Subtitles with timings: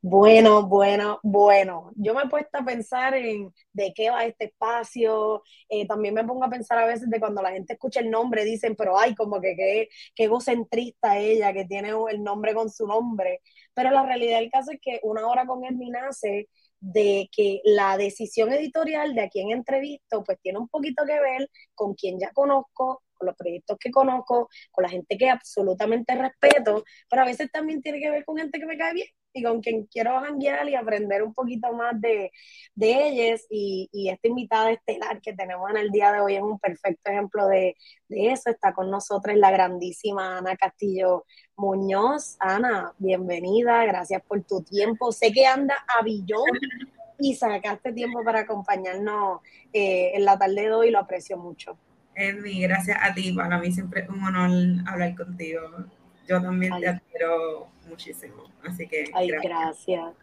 [0.00, 1.90] Bueno, bueno, bueno.
[1.96, 5.42] Yo me he puesto a pensar en de qué va este espacio.
[5.68, 8.44] Eh, también me pongo a pensar a veces de cuando la gente escucha el nombre,
[8.44, 12.86] dicen, pero ay, como que qué, qué egocentrista ella, que tiene el nombre con su
[12.86, 13.40] nombre.
[13.74, 16.48] Pero la realidad del caso es que una hora con él nace
[16.80, 21.48] de que la decisión editorial de a quien entrevisto, pues tiene un poquito que ver
[21.74, 26.84] con quien ya conozco, con los proyectos que conozco, con la gente que absolutamente respeto,
[27.10, 29.08] pero a veces también tiene que ver con gente que me cae bien
[29.38, 32.30] y con quien quiero janguear y aprender un poquito más de,
[32.74, 33.46] de ellas.
[33.50, 37.10] Y, y, esta invitada estelar que tenemos en el día de hoy es un perfecto
[37.10, 37.76] ejemplo de,
[38.08, 38.50] de eso.
[38.50, 41.24] Está con nosotros la grandísima Ana Castillo
[41.56, 42.36] Muñoz.
[42.40, 45.12] Ana, bienvenida, gracias por tu tiempo.
[45.12, 46.44] Sé que anda a billón
[47.18, 49.40] y sacaste tiempo para acompañarnos
[49.72, 51.78] eh, en la tarde de hoy, lo aprecio mucho.
[52.14, 53.32] Edmi, gracias a ti.
[53.32, 54.50] Para mí siempre es un honor
[54.86, 55.62] hablar contigo.
[56.26, 58.44] Yo también te admiro muchísimo.
[58.62, 59.04] Así que.
[59.14, 60.14] Ay, gracias.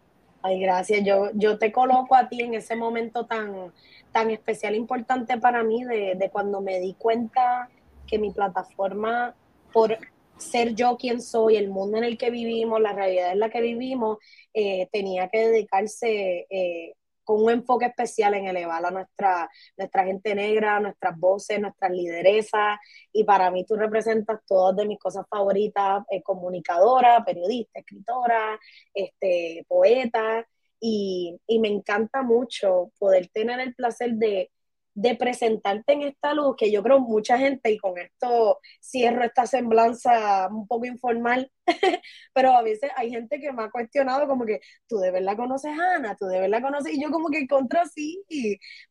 [0.42, 1.04] Ay, gracias.
[1.04, 3.74] Yo, yo te coloco a ti en ese momento tan,
[4.12, 7.70] tan especial, importante para mí, de, de cuando me di cuenta
[8.06, 9.36] que mi plataforma,
[9.74, 9.98] por
[10.38, 13.62] ser yo quien soy, el mundo en el que vivimos, la realidad en la que
[13.62, 14.20] vivimos,
[14.54, 16.94] eh, tenía que dedicarse eh,
[17.26, 22.78] con un enfoque especial en elevar a nuestra, nuestra gente negra, nuestras voces, nuestras lideresas.
[23.12, 28.58] Y para mí tú representas todas de mis cosas favoritas, eh, comunicadora, periodista, escritora,
[28.94, 30.48] este, poeta.
[30.80, 34.52] Y, y me encanta mucho poder tener el placer de
[34.96, 39.46] de presentarte en esta luz, que yo creo mucha gente, y con esto cierro esta
[39.46, 41.52] semblanza un poco informal,
[42.34, 45.72] pero a veces hay gente que me ha cuestionado como que, tú de verdad conoces
[45.78, 48.24] a Ana, tú de verdad conoces, y yo como que contra sí,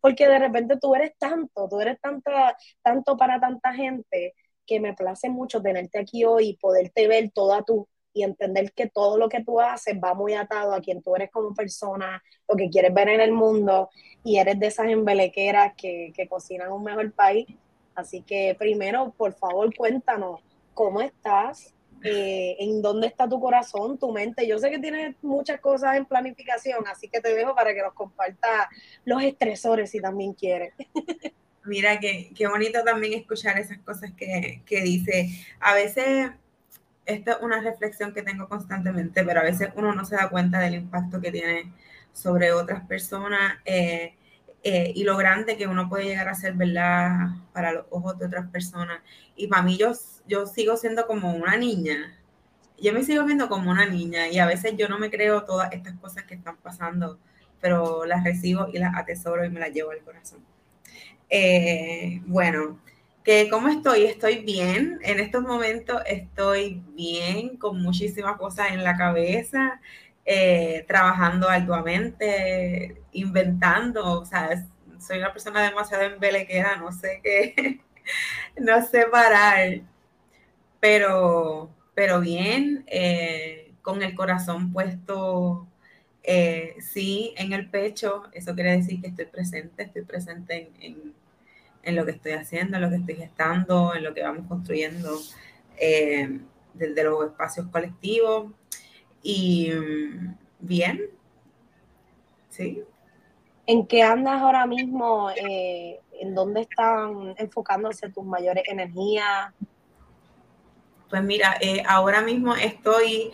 [0.01, 4.35] porque de repente tú eres tanto, tú eres tanta, tanto para tanta gente,
[4.67, 8.89] que me place mucho tenerte aquí hoy y poderte ver toda tu y entender que
[8.89, 12.57] todo lo que tú haces va muy atado a quien tú eres como persona, lo
[12.57, 13.91] que quieres ver en el mundo
[14.23, 17.47] y eres de esas embelequeras que, que cocinan un mejor país.
[17.95, 20.41] Así que primero, por favor, cuéntanos
[20.73, 21.75] cómo estás,
[22.07, 24.47] eh, en dónde está tu corazón, tu mente.
[24.47, 27.95] Yo sé que tienes muchas cosas en planificación, así que te dejo para que nos
[27.95, 28.69] compartas
[29.05, 30.75] los estresores si también quieres.
[31.65, 35.31] Mira, qué, qué bonito también escuchar esas cosas que, que dice.
[35.61, 36.31] A veces
[37.07, 40.59] esta es una reflexión que tengo constantemente, pero a veces uno no se da cuenta
[40.59, 41.73] del impacto que tiene
[42.13, 44.15] sobre otras personas eh,
[44.63, 47.29] eh, y lo grande que uno puede llegar a ser, ¿verdad?
[47.53, 49.01] Para los ojos de otras personas.
[49.37, 49.93] Y para mí yo,
[50.27, 52.19] yo sigo siendo como una niña.
[52.81, 55.73] Yo me sigo viendo como una niña y a veces yo no me creo todas
[55.73, 57.19] estas cosas que están pasando,
[57.61, 60.41] pero las recibo y las atesoro y me las llevo al corazón.
[61.29, 62.79] Eh, bueno,
[63.25, 68.97] que cómo estoy, estoy bien, en estos momentos estoy bien, con muchísimas cosas en la
[68.97, 69.81] cabeza,
[70.27, 74.67] eh, trabajando arduamente, inventando, o sea,
[75.01, 77.81] soy una persona demasiado embelequera, no sé qué,
[78.59, 79.81] no sé parar,
[80.81, 85.67] pero, pero bien, eh, con el corazón puesto,
[86.23, 91.24] eh, sí, en el pecho, eso quiere decir que estoy presente, estoy presente en en
[91.93, 95.19] lo que estoy haciendo, en lo que estoy gestando, en lo que vamos construyendo
[95.77, 96.41] eh,
[96.73, 98.53] desde los espacios colectivos.
[99.23, 101.01] Y mm, bien,
[102.49, 102.83] ¿sí?
[103.67, 105.31] ¿En qué andas ahora mismo?
[105.31, 109.53] Eh, ¿En dónde están enfocándose tus mayores energías?
[111.11, 113.33] Pues mira, eh, ahora mismo estoy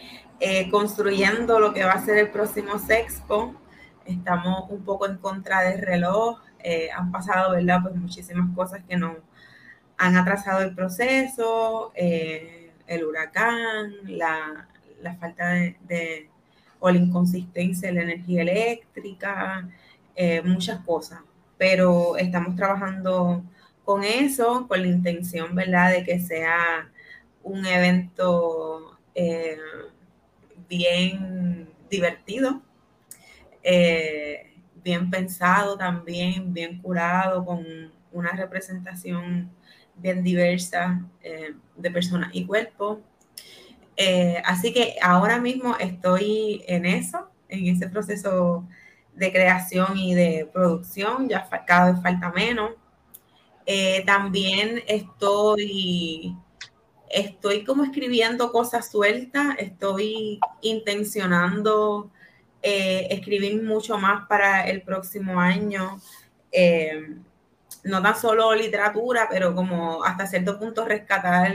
[0.70, 3.54] construyendo lo que va a ser el próximo Sexpo.
[4.06, 6.40] Estamos un poco en contra del reloj.
[6.62, 7.80] Eh, han pasado, ¿verdad?
[7.82, 9.16] Pues muchísimas cosas que nos
[9.96, 14.68] han atrasado el proceso, eh, el huracán, la,
[15.18, 16.28] falta de,
[16.78, 19.68] o la inconsistencia de la energía eléctrica,
[20.16, 21.20] eh, muchas cosas.
[21.58, 23.42] Pero estamos trabajando
[23.84, 26.90] con eso, con la intención, ¿verdad?, de que sea
[27.42, 28.98] un evento
[30.68, 32.62] bien divertido
[34.82, 37.64] bien pensado también, bien curado, con
[38.12, 39.50] una representación
[39.96, 42.98] bien diversa eh, de personas y cuerpos.
[43.96, 48.66] Eh, así que ahora mismo estoy en eso, en ese proceso
[49.14, 52.70] de creación y de producción, ya cada vez falta menos.
[53.66, 56.34] Eh, también estoy,
[57.10, 62.10] estoy como escribiendo cosas sueltas, estoy intencionando
[62.62, 66.00] eh, escribir mucho más para el próximo año.
[66.52, 67.16] Eh,
[67.84, 71.54] no tan solo literatura, pero como hasta cierto punto rescatar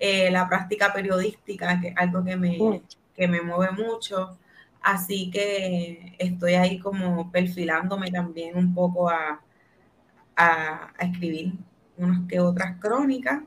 [0.00, 2.82] eh, la práctica periodística, que es algo que me,
[3.14, 4.38] que me mueve mucho.
[4.82, 9.40] Así que estoy ahí como perfilándome también un poco a,
[10.36, 11.54] a, escribir
[11.96, 13.42] unas que otras crónicas.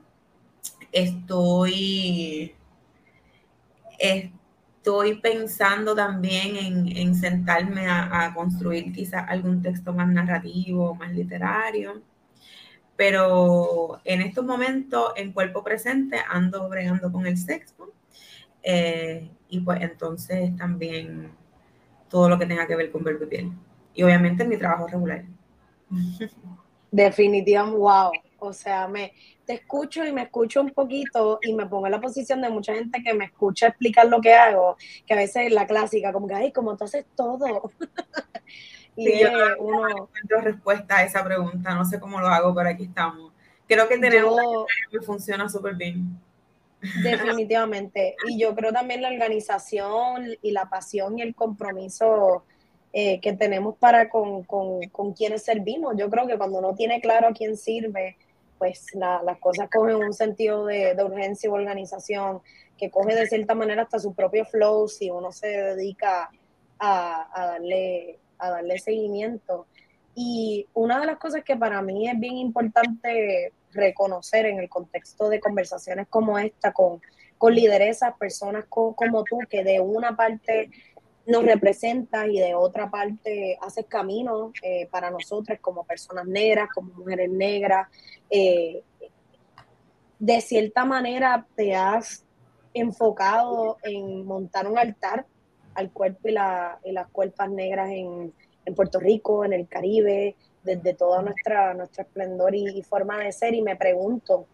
[0.92, 2.56] Estoy,
[4.00, 4.37] estoy
[5.22, 12.02] pensando también en, sentarme a, construir quizás algún texto más narrativo, más literario.
[12.96, 17.94] Pero en estos momentos, en cuerpo presente, ando bregando con el sexo.
[18.64, 21.32] Eh, y pues entonces también
[22.10, 23.52] todo lo que tenga que ver con verbo y piel.
[23.94, 25.24] Y obviamente mi trabajo regular.
[26.92, 28.12] Definitivamente, wow.
[28.40, 29.14] O sea, me
[29.48, 32.74] te escucho y me escucho un poquito y me pongo en la posición de mucha
[32.76, 36.28] gente que me escucha explicar lo que hago, que a veces es la clásica, como
[36.28, 37.72] que, ay, como tú haces todo.
[38.98, 42.84] y yo no encuentro respuesta a esa pregunta, no sé cómo lo hago, pero aquí
[42.84, 43.32] estamos.
[43.66, 46.20] Creo que tenemos que funciona súper bien.
[47.04, 48.18] Definitivamente.
[48.28, 52.44] Y yo creo también la organización y la pasión y el compromiso
[52.92, 55.96] eh, que tenemos para con, con, quienes servimos.
[55.98, 58.18] Yo creo que cuando uno tiene claro a quién sirve,
[58.58, 62.42] pues las cosas cogen un sentido de, urgencia y organización,
[62.78, 66.30] que coge de cierta manera hasta su propio flow si uno se dedica
[66.80, 69.68] a, a, darle, a darle seguimiento.
[70.16, 75.30] Y una de las cosas que para mí es bien importante reconocer en el contexto
[75.30, 77.02] de conversaciones como esta, con,
[77.38, 80.72] con lideresas, personas como tú, que de una parte
[81.28, 86.94] nos representas y de otra parte haces camino eh, para nosotros como personas negras, como
[86.94, 87.88] mujeres negras.
[88.30, 88.82] Eh,
[90.20, 92.26] de cierta manera te has
[92.74, 95.26] enfocado en montar un altar
[95.76, 98.34] al cuerpo y, la, y las cuerpas negras en,
[98.66, 103.54] en, Puerto Rico, en el Caribe, desde toda nuestra, nuestro esplendor y, forma de ser.
[103.54, 104.48] Y me pregunto,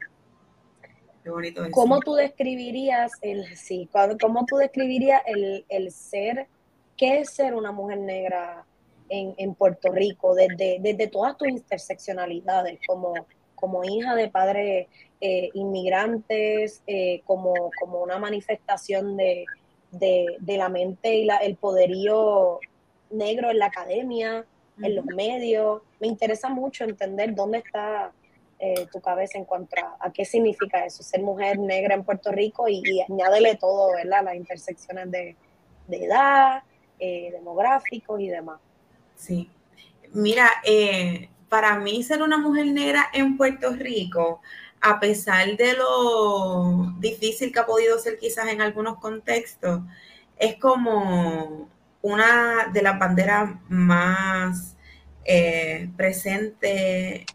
[1.72, 3.88] ¿cómo tú describirías el, sí,
[4.20, 6.48] cómo tú describirías el, el ser
[6.98, 8.66] qué es ser una mujer negra
[9.10, 13.14] en, Puerto Rico, desde, desde, todas tus interseccionalidades, como,
[13.54, 14.88] como hija de padres
[15.22, 19.46] eh, inmigrantes, eh, como, como una manifestación de,
[20.48, 22.60] la mente y la, el poderío
[23.12, 24.46] negro en la academia,
[24.82, 25.82] en los medios.
[26.00, 28.12] Me interesa mucho entender dónde está
[28.60, 32.68] eh, tu cabeza en cuanto a, qué significa eso, ser mujer negra en Puerto Rico
[32.68, 34.24] y, y añádele todo, ¿verdad?
[34.24, 35.36] Las intersecciones de,
[35.88, 36.64] de edad,
[37.06, 38.62] eh, demográficos y demás.
[39.18, 39.50] Sí.
[40.14, 44.42] Mira, eh, para mí ser una mujer negra en Puerto Rico,
[44.80, 49.82] a pesar de lo difícil que ha podido ser quizás en algunos contextos,
[50.38, 51.68] es como
[52.02, 54.78] una de las banderas más
[55.26, 57.26] eh, presentes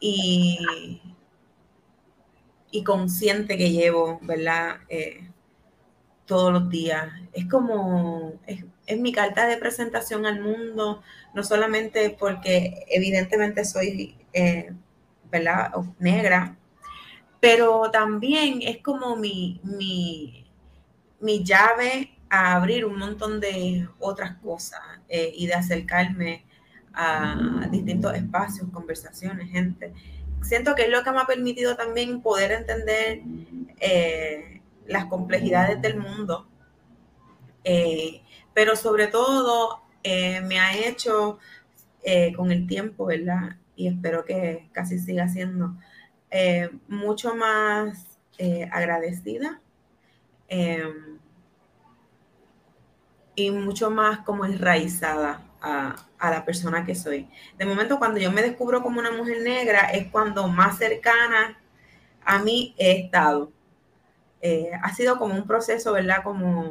[0.00, 1.02] y,
[2.70, 4.78] y consciente que llevo, ¿verdad?
[6.26, 7.08] Todos los días.
[7.32, 8.64] Es como, es,
[8.98, 11.02] mi carta de presentación al mundo,
[11.34, 14.72] no solamente porque evidentemente soy, eh,
[15.30, 16.56] ¿verdad?, negra,
[17.40, 20.46] pero también es como mi, mi,
[21.20, 26.44] mi, llave a abrir un montón de otras cosas eh, y de acercarme
[26.94, 29.92] a distintos espacios, conversaciones, gente.
[30.42, 33.20] Siento que es lo que me ha permitido también poder entender
[33.80, 34.55] eh,
[34.88, 36.48] las complejidades del mundo,
[37.64, 38.22] eh,
[38.54, 41.38] pero sobre todo eh, me ha hecho
[42.02, 43.56] eh, con el tiempo, ¿verdad?
[43.74, 45.76] Y espero que casi siga siendo
[46.88, 48.18] mucho más
[48.70, 49.60] agradecida
[53.34, 57.28] y mucho más como enraizada a, la persona que soy.
[57.58, 61.58] De momento, cuando yo me descubro como una mujer negra, es cuando más cercana
[62.24, 63.52] a mí he estado.
[64.40, 66.22] Eh, ha sido como un proceso, ¿verdad?
[66.22, 66.70] Como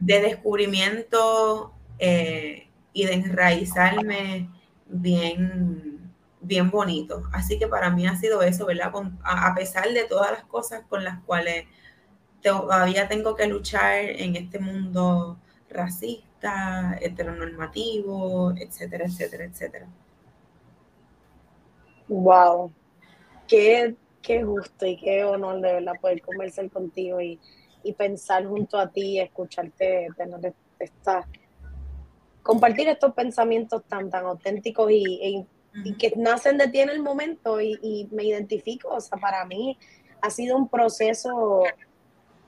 [0.00, 4.48] de descubrimiento eh, y de enraizarme
[4.86, 7.24] bien, bien bonito.
[7.32, 8.92] Así que para mí ha sido eso, ¿verdad?
[9.22, 11.66] a, pesar de todas las cosas con las cuales
[12.42, 15.38] todavía tengo que luchar en este mundo
[15.70, 19.86] racista, heteronormativo, etcétera, etcétera, etcétera.
[22.08, 22.72] Wow,
[23.48, 27.38] qué qué gusto y qué honor de verdad poder conversar contigo y,
[27.96, 31.28] pensar junto a ti, escucharte, tener esta,
[32.42, 35.46] compartir estos pensamientos tan, tan auténticos y,
[35.96, 39.78] que nacen de ti en el momento y, me identifico, o sea, para mí
[40.20, 41.62] ha sido un proceso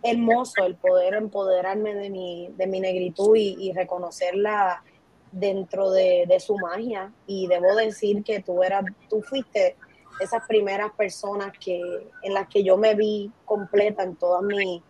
[0.02, 4.82] hermoso el poder empoderarme de mi, de mi negritud y, reconocerla
[5.30, 7.12] dentro de, de, su magia.
[7.28, 9.76] Y debo decir que tú eras, tú fuiste
[10.20, 11.80] esas primeras personas que,
[12.22, 14.82] en las que yo me vi completa en todas mis,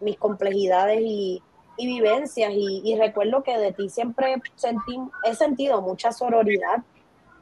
[0.00, 1.42] mis complejidades y,
[1.76, 2.52] y vivencias.
[2.54, 6.82] Y, recuerdo que de ti siempre sentí, he sentido mucha sororidad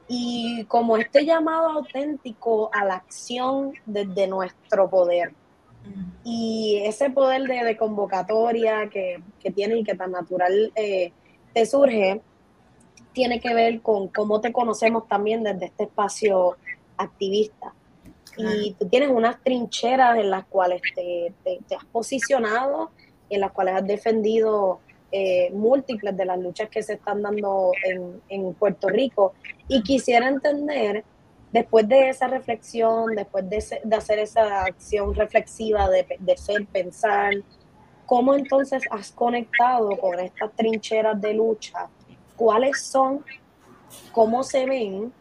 [0.09, 5.33] y como este llamado auténtico a la acción desde nuestro poder.
[6.23, 11.13] Y ese poder de, convocatoria que, que tiene y que tan natural eh,
[11.53, 12.21] te surge,
[13.13, 16.57] tiene que ver con cómo te conocemos también desde este espacio
[17.03, 17.75] activista.
[18.37, 22.91] Y tú tienes unas trincheras en las cuales te, te, has posicionado
[23.29, 24.81] y en las cuales has defendido
[25.11, 29.35] eh, múltiples de las luchas que se están dando en, en, Puerto Rico.
[29.69, 31.05] Y quisiera entender,
[31.53, 37.35] después de esa reflexión, después de, de hacer esa acción reflexiva de, de, ser, pensar,
[38.07, 41.91] ¿cómo entonces has conectado con estas trincheras de lucha?
[42.35, 43.23] ¿Cuáles son?
[44.13, 45.13] ¿Cómo se ven?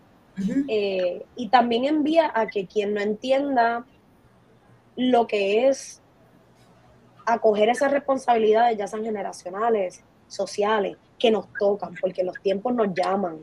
[0.67, 3.85] Eh, y también envía a que quien no entienda
[4.95, 6.01] lo que es
[7.25, 13.39] acoger esas responsabilidades, ya sean generacionales, sociales, que nos tocan, porque los tiempos nos llaman.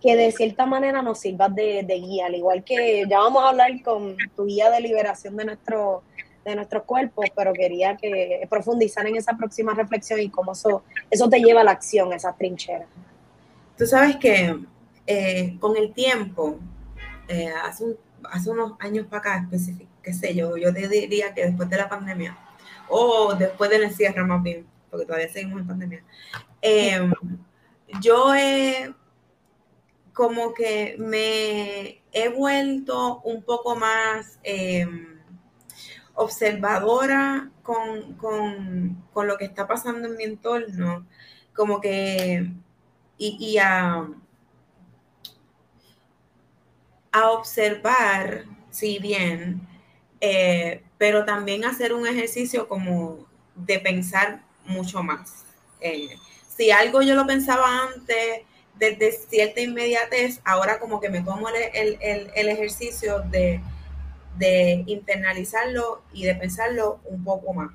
[0.00, 3.70] Que de cierta manera nos sirvas de, guía, al igual que ya vamos a hablar
[3.82, 6.02] con tu guía de liberación de nuestro
[6.44, 11.28] de nuestros cuerpos, pero quería que profundizar en esa próxima reflexión y cómo eso, eso
[11.28, 12.88] te lleva a la acción, esas trincheras.
[13.78, 14.58] Tú sabes que
[15.06, 16.58] eh, con el tiempo,
[17.28, 17.96] eh, hace,
[18.30, 21.88] hace unos años para acá, qué sé yo, yo te diría que después de la
[21.88, 22.38] pandemia,
[22.88, 26.04] o después del encierro más bien, porque todavía seguimos en pandemia,
[26.60, 27.12] em,
[28.00, 28.94] yo he
[30.12, 35.18] como que me he vuelto un poco más em,
[36.14, 41.06] observadora con, con, con, lo que está pasando en mi entorno,
[41.54, 42.52] como que,
[43.16, 44.06] y, y a,
[47.12, 49.60] a observar, si bien,
[50.20, 55.44] eh, pero también hacer un ejercicio como de pensar mucho más.
[55.80, 56.16] Eh,
[56.48, 58.42] si algo yo lo pensaba antes
[58.78, 63.60] desde cierta inmediatez, ahora como que me tomo el, ejercicio de,
[64.86, 67.70] internalizarlo y de pensarlo un poco más.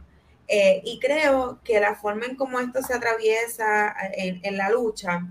[0.47, 5.27] Eh, y creo que la forma en cómo esto se atraviesa en la lucha,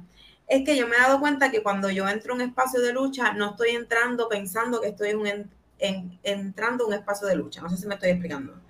[0.48, 2.92] es que yo me he dado cuenta que cuando yo entro en un espacio de
[2.92, 5.50] lucha, no estoy entrando pensando que estoy en,
[6.22, 7.60] entrando en un espacio de lucha.
[7.62, 8.60] No sé si me estoy explicando.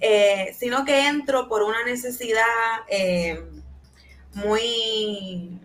[0.00, 2.44] Eh, sino que entro por una necesidad
[2.88, 3.42] eh,
[4.34, 5.60] muy,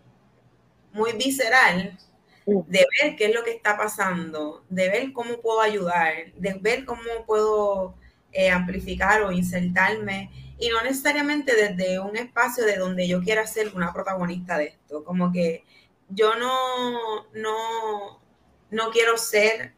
[0.94, 1.98] muy visceral
[2.46, 6.86] de ver qué es lo que está pasando, de ver cómo puedo ayudar, de ver
[6.86, 7.96] cómo puedo
[8.32, 13.72] eh, amplificar o insertarme y no necesariamente desde un espacio de donde yo quiera ser
[13.76, 15.64] una protagonista de esto, como que
[16.10, 18.22] yo no, no,
[18.70, 19.74] no quiero ser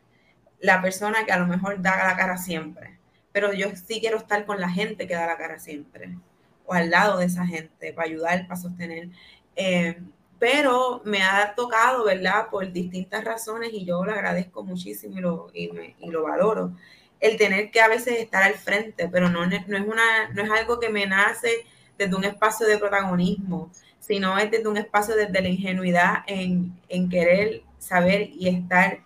[0.59, 3.00] la persona que a lo mejor da la cara siempre,
[3.31, 6.17] pero yo sí quiero estar con la gente que da la cara siempre,
[6.65, 9.09] o al lado de esa gente, para ayudar, para sostener.
[9.55, 10.01] Eh,
[10.39, 12.47] pero me ha tocado, ¿verdad?
[12.50, 15.69] Por distintas razones y yo lo agradezco muchísimo y lo, y,
[16.00, 16.75] y lo valoro
[17.21, 20.49] el tener que a veces estar al frente, pero no, no, es, una, no es
[20.49, 21.65] algo que me nace
[21.97, 27.61] desde un espacio de protagonismo, sino es desde un espacio desde la ingenuidad en, querer
[27.77, 28.99] saber y estar.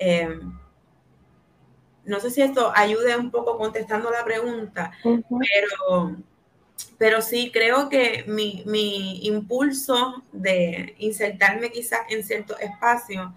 [0.00, 0.40] Eh,
[2.04, 6.16] no sé si esto ayude un poco contestando la pregunta, pero,
[6.98, 13.32] pero sí creo que mi, mi impulso de insertarme quizás en cierto espacio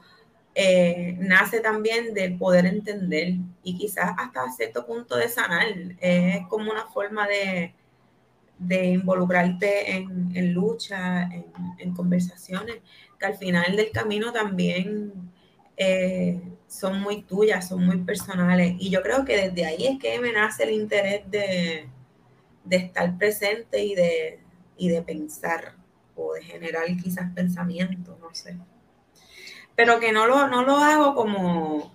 [0.58, 5.68] eh, nace también del poder entender y quizás hasta cierto punto de sanar.
[6.00, 7.74] Es como una forma de,
[8.86, 11.24] involucrarte en, lucha,
[11.78, 12.78] en, conversaciones,
[13.20, 15.12] que al final del camino también
[15.76, 18.76] eh, son muy tuyas, son muy personales.
[18.80, 21.90] Y yo creo que desde ahí es que me nace el interés de,
[22.70, 24.40] estar presente y de,
[24.78, 25.76] y de pensar
[26.16, 28.58] o de generar quizás pensamientos, no sé
[29.76, 31.92] pero que no lo, no lo hago como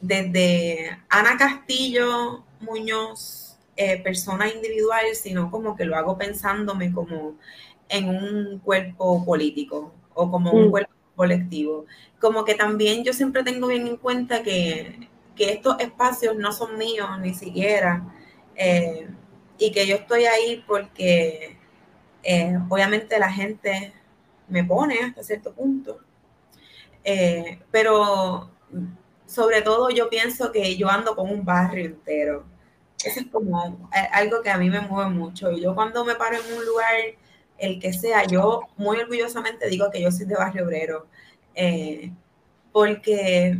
[0.00, 7.34] desde Ana Castillo Muñoz, eh, persona individual, sino como que lo hago pensándome como
[7.88, 10.70] en un cuerpo político o como un mm.
[10.70, 11.86] cuerpo colectivo.
[12.20, 17.08] Como que también yo siempre tengo bien en cuenta que, estos espacios no son míos
[17.20, 18.04] ni siquiera,
[18.54, 19.08] eh,
[19.58, 21.58] y que yo estoy ahí porque
[22.22, 23.92] eh, obviamente la gente
[24.48, 26.03] me pone hasta cierto punto
[27.04, 28.50] eh, pero
[29.26, 32.44] sobre todo yo pienso que yo ando con un barrio entero.
[33.04, 35.52] Eso es como eh, algo que a mí me mueve mucho.
[35.52, 36.94] Y yo cuando me paro en un lugar,
[37.58, 41.06] el que sea, yo muy orgullosamente digo que yo soy de barrio obrero.
[41.54, 42.12] Eh,
[42.72, 43.58] porque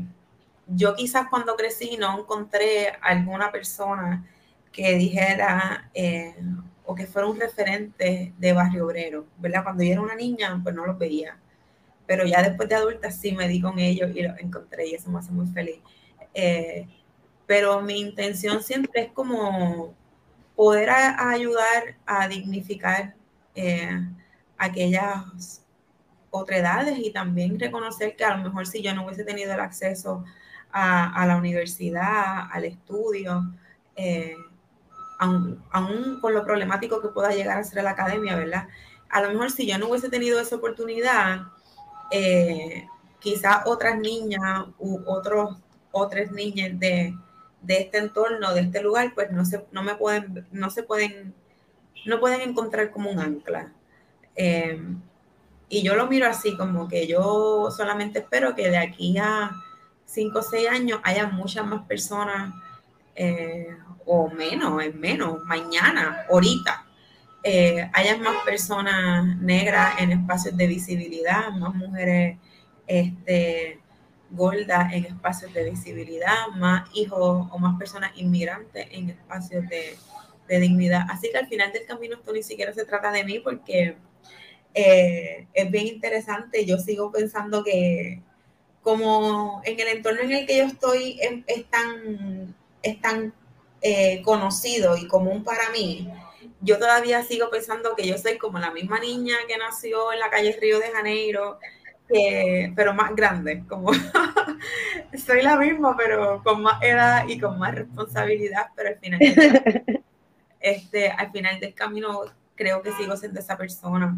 [0.66, 4.26] yo quizás cuando crecí no encontré alguna persona
[4.72, 5.90] que dijera,
[6.84, 9.62] o que fuera un referente de barrio obrero, ¿verdad?
[9.62, 11.38] Cuando yo era una niña, pues no los veía,
[12.06, 15.10] pero ya después de adulta sí me di con ellos y los encontré y eso
[15.10, 15.80] me hace muy feliz.
[16.34, 16.86] Eh,
[17.46, 19.94] pero mi intención siempre es como
[20.56, 23.14] poder ayudar a dignificar
[23.54, 24.00] eh,
[24.56, 25.62] aquellas
[26.30, 30.24] otredades y también reconocer que a lo mejor si yo no hubiese tenido el acceso
[30.72, 33.44] a, la universidad, al estudio,
[33.94, 34.34] eh,
[35.20, 38.66] aún, con lo problemático que pueda llegar a ser la academia, ¿verdad?
[39.08, 41.42] A lo mejor si yo no hubiese tenido esa oportunidad,
[42.16, 42.86] eh,
[43.18, 45.56] quizás otras niñas u otros,
[45.90, 47.12] otras niñas de,
[47.60, 51.34] de, este entorno, de este lugar, pues no se, no me pueden, no se pueden,
[52.06, 53.72] no pueden encontrar como un ancla.
[54.36, 54.80] Eh,
[55.68, 59.50] y yo lo miro así, como que yo solamente espero que de aquí a
[60.04, 62.54] cinco o seis años haya muchas más personas,
[63.16, 66.86] eh, o menos, en menos, mañana, ahorita,
[67.44, 72.38] eh, haya más personas negras en espacios de visibilidad, más mujeres
[72.86, 73.78] este,
[74.30, 79.96] gordas en espacios de visibilidad, más hijos o más personas inmigrantes en espacios de,
[80.48, 81.06] de dignidad.
[81.10, 83.96] Así que al final del camino esto ni siquiera se trata de mí porque
[84.72, 86.64] eh, es bien interesante.
[86.64, 88.22] Yo sigo pensando que
[88.82, 93.32] como en el entorno en el que yo estoy es, tan, es tan
[93.80, 96.10] eh, conocido y común para mí,
[96.60, 100.30] yo todavía sigo pensando que yo soy como la misma niña que nació en la
[100.30, 101.58] calle Río de Janeiro,
[102.74, 103.92] pero más grande, como
[105.26, 109.20] soy la misma, pero con más edad y con más responsabilidad, pero al final,
[110.60, 112.22] este, al final del camino
[112.54, 114.16] creo que sigo siendo esa persona.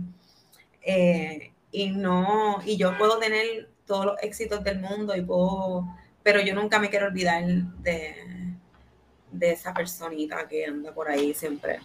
[0.82, 5.84] Eh, y no, y yo puedo tener todos los éxitos del mundo y puedo,
[6.22, 8.54] pero yo nunca me quiero olvidar de,
[9.32, 11.80] de esa personita que anda por ahí siempre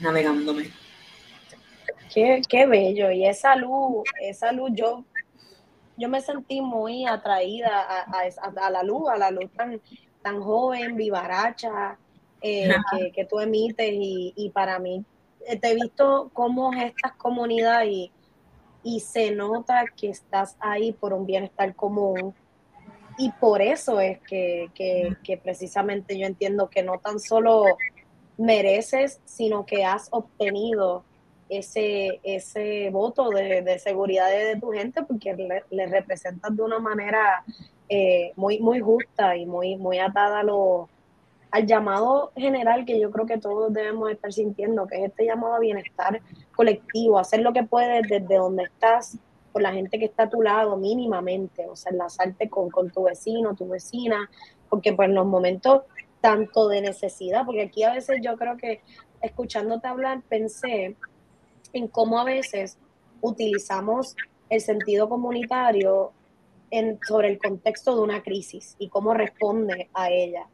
[0.00, 0.70] navegándome.
[2.12, 5.04] Qué, qué bello, y esa luz, esa luz, yo,
[5.96, 9.80] yo me sentí muy atraída a, la luz, a la luz tan,
[10.22, 11.98] tan joven, vivaracha,
[12.40, 15.04] eh, que, que, tú emites, y, y para mí
[15.60, 18.12] te he visto cómo estas comunidades y,
[18.84, 22.34] y se nota que estás ahí por un bienestar común.
[23.16, 27.64] Y por eso es que, que, precisamente yo entiendo que no tan solo
[28.36, 31.04] mereces, sino que has obtenido
[31.48, 37.44] ese, ese voto de, seguridad de, tu gente porque le, representas de una manera
[37.88, 40.88] eh, muy, muy justa y muy, muy atada a lo,
[41.50, 45.54] al llamado general que yo creo que todos debemos estar sintiendo, que es este llamado
[45.54, 46.20] a bienestar
[46.56, 49.18] colectivo, hacer lo que puedes desde donde estás,
[49.52, 53.04] con la gente que está a tu lado mínimamente, o sea, enlazarte con, con tu
[53.04, 54.28] vecino, tu vecina,
[54.68, 55.82] porque pues en los momentos
[56.24, 58.80] tanto de necesidad, porque aquí a veces yo creo que
[59.20, 60.96] escuchándote hablar pensé
[61.74, 62.78] en cómo a veces
[63.20, 64.16] utilizamos
[64.48, 66.12] el sentido comunitario
[66.70, 70.46] en, sobre el contexto de una crisis y cómo responde a ella.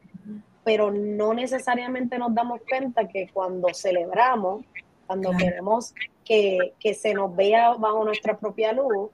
[0.65, 4.65] Pero no necesariamente nos damos cuenta que cuando celebramos,
[5.07, 5.93] cuando queremos
[6.25, 9.09] que, se nos vea bajo nuestra propia luz,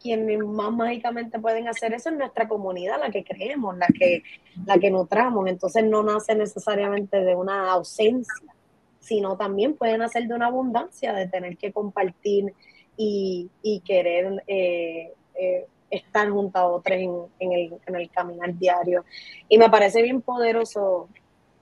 [0.00, 4.22] quienes más mágicamente pueden hacer eso es nuestra comunidad, la que creemos, la que,
[4.64, 5.48] la que nutramos.
[5.48, 8.54] Entonces no nace necesariamente de una ausencia,
[9.00, 12.54] sino también pueden nacer de una abundancia, de tener que compartir
[12.96, 13.50] y,
[13.84, 19.04] querer eh, eh, están junto a otros en, el, caminar diario.
[19.48, 21.08] Y me parece bien poderoso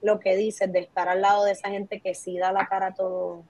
[0.01, 2.93] lo que dices de estar al lado de esa gente que sí da la cara
[2.93, 3.43] todo,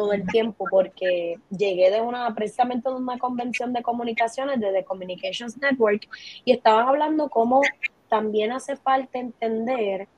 [0.00, 4.84] todo el tiempo, porque llegué de una, precisamente de una convención de comunicaciones de The
[4.84, 6.08] Communications Network
[6.44, 7.60] y estaban hablando cómo
[8.08, 10.08] también hace falta entender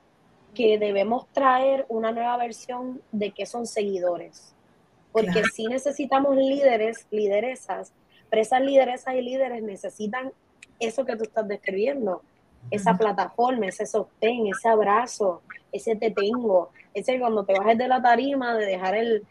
[0.54, 4.54] que debemos traer una nueva versión de qué son seguidores,
[5.10, 7.92] porque si necesitamos líderes, lideresas
[8.30, 10.32] pero esas lideresas y líderes necesitan
[10.80, 12.22] eso que tú estás describiendo,
[12.70, 18.00] esa plataforma, ese sostén, ese abrazo, ese te tengo, ese cuando te bajes de la
[18.00, 19.26] tarima, de dejar el,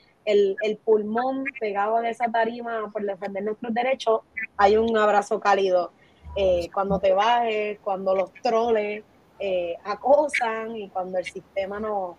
[0.83, 4.21] pulmón pegado a esa tarima por defender nuestros derechos,
[4.57, 5.91] hay un abrazo cálido.
[6.35, 9.03] Eh, cuando te bajes, cuando los troles
[9.39, 12.15] eh, acosan y cuando el sistema nos,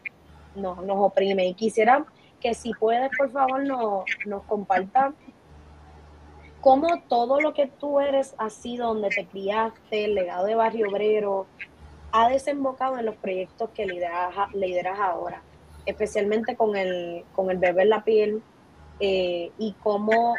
[0.55, 1.47] nos oprime.
[1.47, 2.05] Y quisiera
[2.41, 5.15] que si puedes, por favor, nos, nos compartas
[6.61, 11.47] cómo todo lo que tú eres así, donde te criaste, el legado de Barrio Obrero,
[12.13, 15.43] ha desembocado en los proyectos que lideras, ahora,
[15.87, 18.43] especialmente con el, con el bebé en la piel
[19.01, 20.35] eh, y cómo,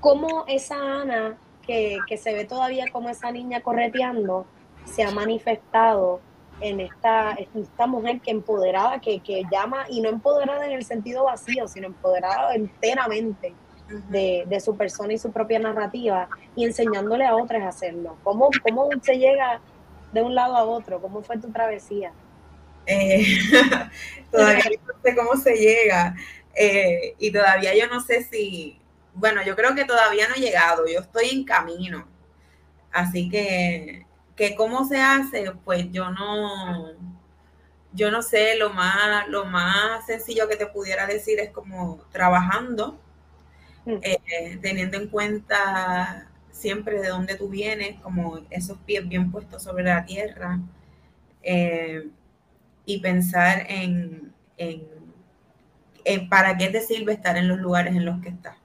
[0.00, 4.46] cómo esa Ana que, que, se ve todavía como esa niña correteando
[4.84, 6.20] se ha manifestado
[6.60, 11.24] en esta, esta mujer que empoderada, que, que llama, y no empoderada en el sentido
[11.24, 13.54] vacío, sino empoderada enteramente
[14.08, 18.16] de, de, su persona y su propia narrativa, y enseñándole a otras a hacerlo.
[18.22, 19.60] ¿Cómo, cómo se llega
[20.12, 21.00] de un lado a otro?
[21.00, 22.12] ¿Cómo fue tu travesía?
[22.86, 23.24] Eh,
[24.30, 26.16] todavía no sé cómo se llega.
[26.54, 28.78] Eh, y todavía yo no sé si,
[29.14, 32.06] bueno, yo creo que todavía no he llegado, yo estoy en camino.
[32.90, 36.92] Así que, que cómo se hace, pues yo no,
[37.92, 42.98] yo no sé, lo más, lo más sencillo que te pudiera decir es como trabajando,
[43.86, 43.96] mm.
[44.02, 49.84] eh, teniendo en cuenta siempre de dónde tú vienes, como esos pies bien puestos sobre
[49.84, 50.60] la tierra,
[51.42, 52.08] eh,
[52.84, 58.30] y pensar en, en, para qué te sirve estar en los lugares en los que
[58.30, 58.56] estás.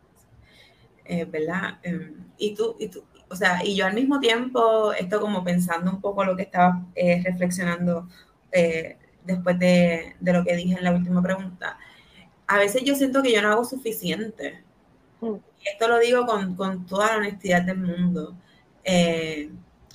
[1.05, 1.79] Eh, ¿Verdad?
[1.83, 5.91] Em, y tú, y tú, o sea, y yo al mismo tiempo, esto como pensando
[5.91, 8.07] un poco lo que estaba eh, reflexionando
[8.51, 11.77] eh, después de, de, lo que dije en la última pregunta,
[12.47, 14.63] a veces yo siento que yo no hago suficiente.
[15.21, 15.35] Mm.
[15.63, 18.35] Y esto lo digo con, con, toda la honestidad del mundo.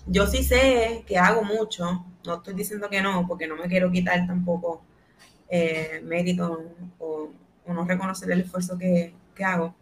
[0.07, 3.91] Yo sí sé que hago mucho, no estoy diciendo que no, porque no me quiero
[3.91, 4.83] quitar tampoco
[6.03, 6.65] mérito
[6.99, 7.31] o,
[7.67, 9.75] no reconocer el esfuerzo que, que hago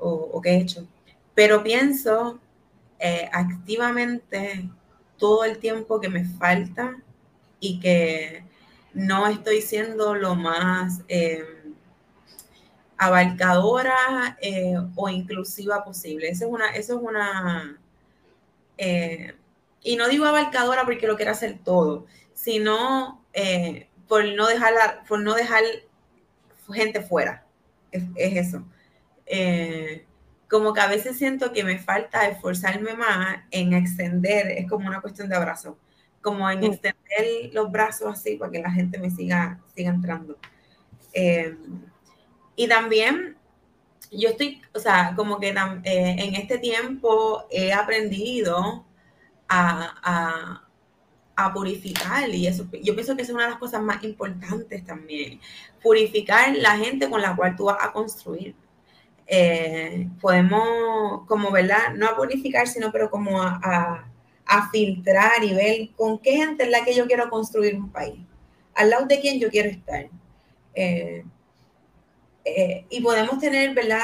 [0.00, 0.86] o, que he hecho.
[1.34, 2.40] Pero pienso
[2.98, 4.68] eh, activamente
[5.16, 6.96] todo el tiempo que me falta
[7.60, 8.44] y que
[8.94, 11.44] no estoy siendo lo más eh,
[12.96, 16.28] abarcadora eh, o inclusiva posible.
[16.28, 17.78] Eso es una, eso es una
[19.82, 23.24] y no digo abarcadora porque lo quiero hacer todo, sino
[24.08, 25.62] por no dejar por no dejar
[26.72, 27.46] gente fuera.
[27.92, 28.64] Es, es eso
[30.50, 35.00] como que a veces siento que me falta esforzarme más en extender, es como una
[35.00, 35.78] cuestión de abrazo,
[36.20, 40.36] como en extender los brazos así para que la gente me siga, siga entrando.
[41.12, 41.56] Em,
[42.56, 43.36] y también
[44.10, 48.84] yo estoy, o sea, como que eh, en este tiempo he aprendido
[49.50, 50.62] a,
[51.36, 55.40] a, purificar y eso, yo pienso que es una de las cosas más importantes también,
[55.82, 58.54] purificar la gente con la cual tú vas a construir.
[59.26, 61.94] Eh, podemos, como, ¿verdad?
[61.94, 64.06] No a purificar, sino pero como a,
[64.72, 68.18] filtrar y ver con qué gente es la que yo quiero construir un país,
[68.74, 70.08] al lado de quién yo quiero estar.
[70.74, 71.24] Eh,
[72.44, 74.00] eh, y podemos tener, ¿verdad?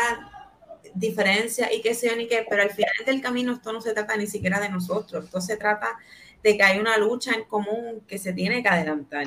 [0.98, 3.92] Diferencias y qué sé yo ni qué, pero al final del camino esto no se
[3.92, 5.96] trata ni siquiera de nosotros, esto se trata
[6.42, 9.26] de que hay una lucha en común que se tiene que adelantar.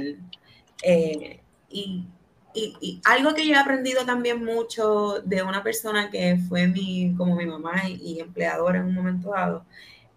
[1.69, 2.07] y
[2.53, 7.35] y, algo que yo he aprendido también mucho de una persona que fue mi, como
[7.35, 9.65] mi mamá y, empleadora en un momento dado,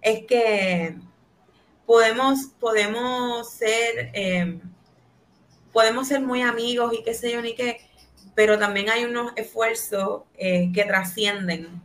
[0.00, 0.96] es que
[1.86, 4.60] podemos, podemos ser, em,
[5.72, 7.80] podemos ser muy amigos y qué sé yo ni qué,
[8.35, 11.83] pero también hay unos esfuerzos eh, que trascienden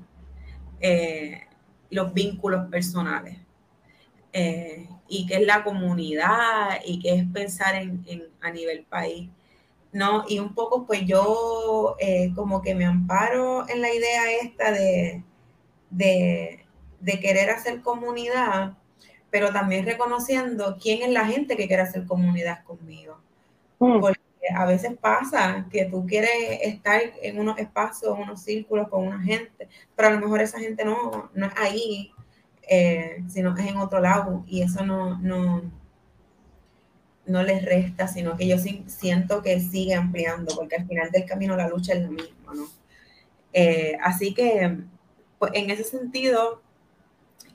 [0.79, 1.41] eh,
[1.89, 3.37] los vínculos personales.
[4.33, 9.29] Eh, y que es la comunidad y que es pensar en, en, a nivel país.
[9.91, 10.25] ¿no?
[10.27, 15.23] Y un poco pues yo eh, como que me amparo en la idea esta de,
[15.89, 18.73] de, querer hacer comunidad,
[19.31, 23.19] pero también reconociendo quién es la gente que quiere hacer comunidad conmigo.
[23.79, 23.99] Mm.
[23.99, 24.19] Porque
[24.55, 29.67] a veces pasa que tú quieres estar en unos espacios, unos círculos con una gente,
[29.95, 32.11] pero a lo mejor esa gente no, no es ahí,
[32.69, 35.63] eh, sino es en otro lado y eso no, no,
[37.25, 41.55] no les resta, sino que yo siento que sigue ampliando, porque al final del camino
[41.55, 42.67] la lucha es la misma, ¿no?
[43.53, 44.77] Eh, así que,
[45.39, 46.61] pues, en ese sentido,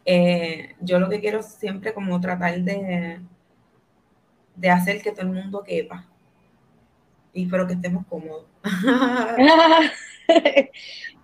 [0.04, 3.20] eh, yo lo que quiero siempre como tratar de,
[4.56, 6.11] de hacer que todo el mundo quepa.
[7.32, 8.46] Y pero que estemos cómodos.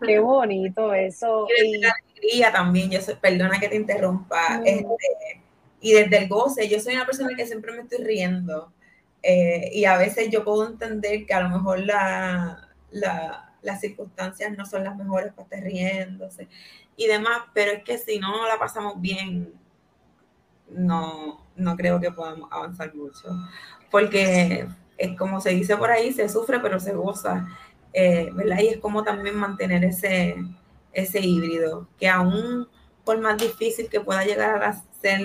[0.05, 1.47] Qué bonito eso.
[1.63, 4.61] Y la alegría también, yo perdona que te interrumpa.
[4.65, 5.43] Este,
[5.81, 8.73] y desde el goce, yo soy una persona que siempre me estoy riendo
[9.23, 14.67] eh, y a veces yo puedo entender que a lo mejor la, las circunstancias no
[14.67, 16.49] son las mejores para estar riéndose
[16.97, 19.53] y demás, pero es que si no la pasamos bien,
[20.69, 23.29] no, no creo que podamos avanzar mucho,
[23.91, 24.67] porque
[24.99, 27.47] es como se dice por ahí, se sufre pero se goza,
[27.93, 28.59] eh, ¿verdad?
[28.61, 30.37] Y es como también mantener ese,
[30.93, 32.69] ese híbrido, que aún
[33.05, 35.23] por más difícil que pueda llegar a ser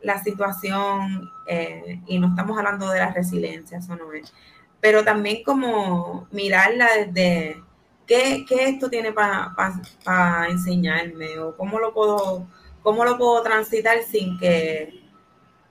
[0.00, 4.32] la situación, eh, y no estamos hablando de la resiliencia, eso no es,
[4.80, 7.62] pero también como mirarla desde
[8.06, 12.46] qué, qué esto tiene para enseñarme o cómo lo puedo,
[12.82, 15.02] cómo lo puedo transitar sin que,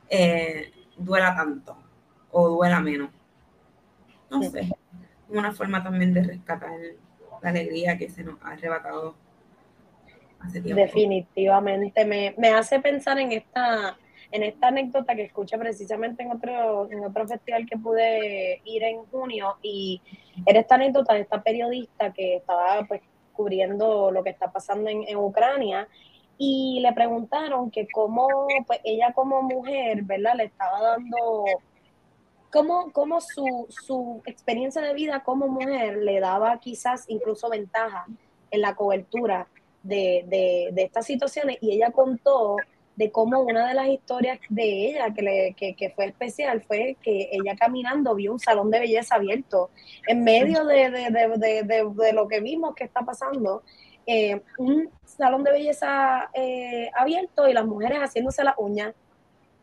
[0.10, 1.78] eh, duela tanto
[2.32, 3.10] o duela menos.
[4.32, 4.70] No sé,
[5.30, 6.72] una forma también de rescatar
[7.42, 9.16] la alegría que se nos ha arrebatado
[10.40, 10.82] hace tiempo.
[10.82, 13.98] Definitivamente, me, me hace pensar en esta
[14.32, 19.04] en esta anécdota que escuché precisamente en otro, en otro festival que pude ir en
[19.06, 20.02] junio y
[20.46, 23.02] era esta anécdota de esta periodista que estaba pues
[23.34, 25.88] cubriendo lo que está pasando en, en Ucrania
[26.38, 30.36] y le preguntaron que cómo pues ella como mujer, ¿verdad?
[30.38, 31.46] Le estaba dando,
[32.52, 38.06] cómo, cómo su, su experiencia de vida como mujer le daba quizás incluso ventaja
[38.52, 39.48] en la cobertura
[39.84, 42.58] de, de, de estas situaciones y ella contó
[42.96, 47.30] de cómo una de las historias de ella que, le, que, fue especial fue que
[47.32, 49.70] ella caminando vio un salón de belleza abierto
[50.08, 53.64] en medio de, de, lo que vimos que está pasando.
[54.06, 58.94] Eh, un salón de belleza eh, abierto y las mujeres haciéndose las uñas.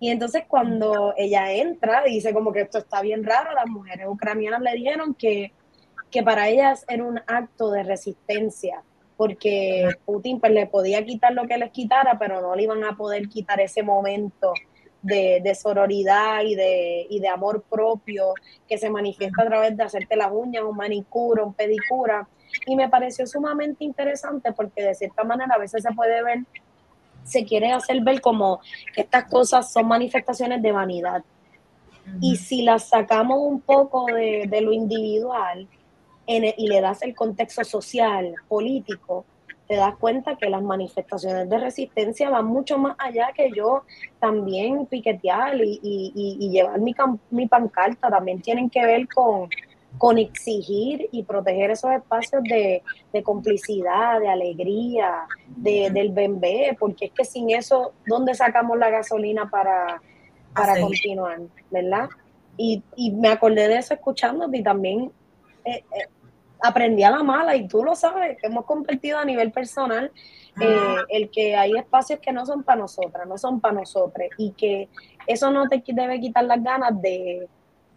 [0.00, 4.60] Y entonces cuando ella entra, dice como que esto está bien raro, las mujeres ucranianas
[4.60, 5.52] le dijeron que,
[6.10, 8.82] que para ellas era un acto de resistencia
[9.18, 12.96] porque Putin pues, le podía quitar lo que les quitara, pero no le iban a
[12.96, 14.52] poder quitar ese momento
[15.02, 18.32] de, de sororidad y de, y de amor propio
[18.68, 22.28] que se manifiesta a través de hacerte las uñas, un manicura, un pedicura.
[22.64, 26.38] Y me pareció sumamente interesante porque de cierta manera a veces se puede ver,
[27.28, 28.60] se quiere hacer ver como
[28.94, 31.22] que estas cosas son manifestaciones de vanidad.
[32.20, 35.68] Y si las sacamos un poco de, de lo individual,
[36.28, 39.24] y le das el contexto social, político,
[39.66, 43.84] te das cuenta que las manifestaciones de resistencia van mucho más allá que yo
[44.18, 46.94] también piquetear y, llevar mi,
[47.30, 49.48] mi, pancarta, también tienen que ver con,
[49.98, 52.82] con exigir y proteger esos espacios de,
[53.22, 59.50] complicidad, de alegría, de, del bembé, porque es que sin eso, ¿dónde sacamos la gasolina
[59.50, 60.00] para,
[60.54, 61.40] para continuar?
[61.70, 62.08] ¿Verdad?
[62.56, 62.82] Y,
[63.12, 65.12] me acordé de eso escuchándote y también
[65.64, 66.08] eh, eh,
[66.60, 70.10] aprendí a la mala y tú lo sabes, que hemos compartido a nivel personal
[70.60, 74.52] eh, el que hay espacios que no son para nosotras, no son para nosotros y
[74.52, 74.88] que
[75.26, 77.48] eso no te debe quitar las ganas de,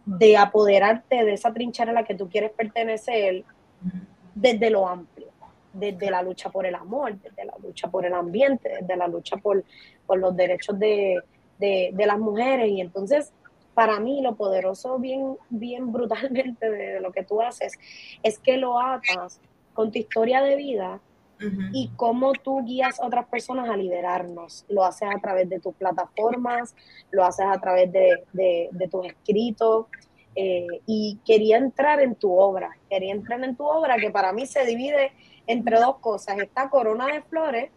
[0.06, 3.44] de apoderarte de esa trinchera a la que tú quieres pertenecer
[4.34, 5.28] desde lo amplio,
[5.74, 9.38] desde la lucha por el amor, desde la lucha por el ambiente, desde la lucha
[9.38, 9.64] por,
[10.06, 11.22] por los derechos de,
[11.60, 12.70] de, de las mujeres.
[12.70, 13.32] Y entonces
[13.74, 17.74] para mí lo poderoso bien, bien brutalmente de, lo que tú haces
[18.24, 19.40] es que lo atas
[19.74, 21.00] con tu historia de vida
[21.74, 24.66] y cómo tú guías a otras personas a liderarnos.
[24.70, 26.76] Lo haces a través de tus plataformas,
[27.12, 29.88] lo haces a través de, tus escritos.
[30.34, 34.46] Eh, y quería entrar en tu obra, quería entrar en tu obra que para mí
[34.46, 35.12] se divide
[35.46, 36.38] entre dos cosas.
[36.40, 37.70] Está Corona de Flores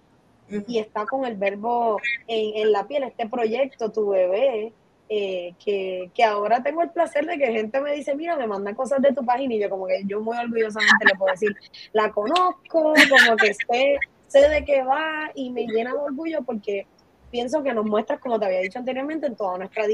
[0.69, 1.97] y está con el verbo
[2.29, 4.73] en, en la piel, este proyecto, tu bebé,
[5.09, 8.75] eh, que, que, ahora tengo el placer de que gente me dice, mira, me manda
[8.75, 11.55] cosas de tu página y yo como que yo muy orgullosamente le puedo decir,
[11.93, 16.87] la conozco, como que sé, sé de qué va y me llena de orgullo porque
[17.31, 19.85] pienso que nos muestras, como te había dicho anteriormente, en todas nuestra,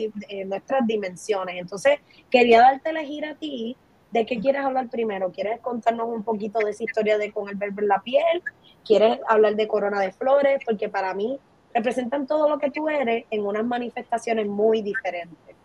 [0.47, 1.57] nuestras dimensiones.
[1.59, 1.99] Entonces,
[2.31, 3.77] quería darte a elegir a ti
[4.11, 5.33] de qué quieres hablar primero.
[5.33, 8.43] ¿Quieres contarnos un poquito de esa historia de con el verbo en la piel?
[8.85, 10.61] ¿Quieres hablar de Corona de Flores?
[10.65, 11.39] Porque para mí
[11.75, 15.57] representan todo lo que tú eres en unas manifestaciones muy diferentes.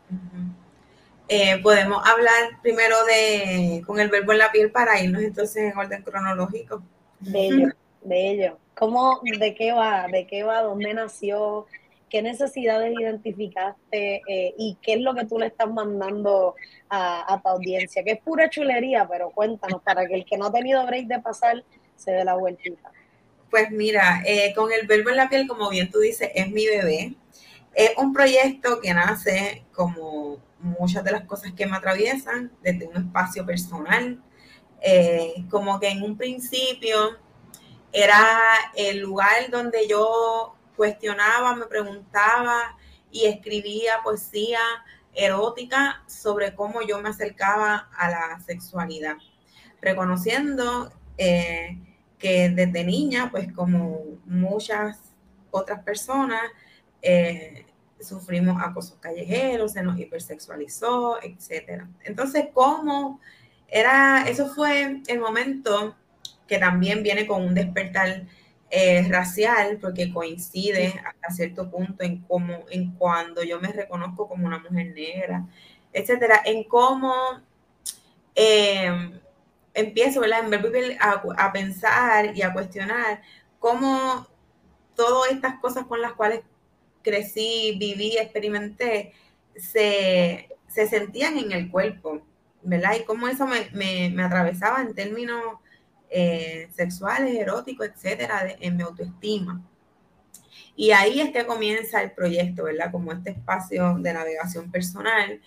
[1.27, 5.77] Eh, podemos hablar primero de con el verbo en la piel para irnos entonces en
[5.77, 6.83] orden cronológico.
[7.19, 7.69] Bello,
[8.03, 8.59] bello.
[8.75, 10.07] ¿Cómo, de qué va?
[10.07, 10.61] ¿De qué va?
[10.61, 11.65] ¿Dónde nació?
[12.09, 14.21] ¿Qué necesidades identificaste?
[14.27, 16.55] Eh, ¿Y qué es lo que tú le estás mandando
[16.89, 18.03] a, a tu audiencia?
[18.03, 21.19] Que es pura chulería, pero cuéntanos para que el que no ha tenido break de
[21.19, 21.63] pasar
[21.95, 22.91] se dé la vueltita.
[23.49, 26.65] Pues mira, eh, con el verbo en la piel, como bien tú dices, es mi
[26.67, 27.15] bebé.
[27.73, 32.97] Es un proyecto que nace como muchas de las cosas que me atraviesan desde un
[32.97, 34.21] espacio personal.
[34.81, 37.17] Eh, como que en un principio
[37.91, 38.39] era
[38.75, 42.77] el lugar donde yo cuestionaba, me preguntaba
[43.11, 44.59] y escribía poesía
[45.13, 49.15] erótica sobre cómo yo me acercaba a la sexualidad,
[49.81, 51.77] reconociendo eh,
[52.17, 54.99] que desde niña, pues como muchas
[55.51, 56.41] otras personas,
[57.01, 57.65] eh,
[57.99, 61.83] sufrimos acosos callejeros, se nos hipersexualizó, etc.
[62.03, 63.19] Entonces, ¿cómo
[63.67, 64.25] era?
[64.27, 65.95] Eso fue el momento
[66.47, 68.25] que también viene con un despertar
[68.69, 74.45] eh, racial, porque coincide hasta cierto punto en cómo, en cuando yo me reconozco como
[74.45, 75.45] una mujer negra,
[75.93, 77.13] etcétera, en cómo
[78.35, 79.21] eh,
[79.75, 80.49] empiezo, ¿verdad?
[81.37, 83.21] A pensar y a cuestionar
[83.59, 84.27] cómo
[84.95, 86.41] todas estas cosas con las cuales
[87.03, 89.13] crecí, viví, experimenté,
[89.55, 92.25] se, sentían en el cuerpo,
[92.63, 92.95] ¿verdad?
[92.99, 95.41] Y cómo eso me, atravesaba en términos
[96.09, 99.61] eh, sexuales, eróticos, etcétera, en mi autoestima.
[100.75, 102.91] Y ahí es que comienza el proyecto, ¿verdad?
[102.91, 105.41] Como este espacio de navegación personal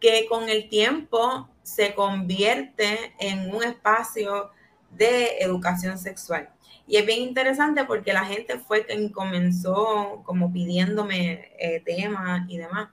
[0.00, 4.50] que con el tiempo se convierte en un espacio
[4.90, 6.48] de educación sexual.
[6.86, 12.58] Y es bien interesante porque la gente fue quien comenzó como pidiéndome eh, temas y
[12.58, 12.90] demás.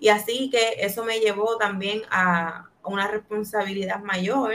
[0.00, 4.52] Y así que eso me llevó también a una responsabilidad mayor.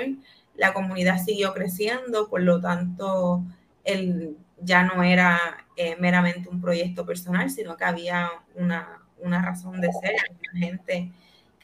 [0.55, 3.43] La comunidad siguió creciendo, por lo tanto,
[3.83, 9.79] el, ya no era eh, meramente un proyecto personal, sino que había una, una razón
[9.81, 10.13] de ser,
[10.53, 11.11] la gente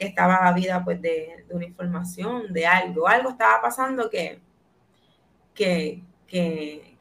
[0.00, 3.06] que estaba a vida pues, de, una información, de algo.
[3.06, 4.40] Algo estaba pasando que,
[5.54, 6.02] que,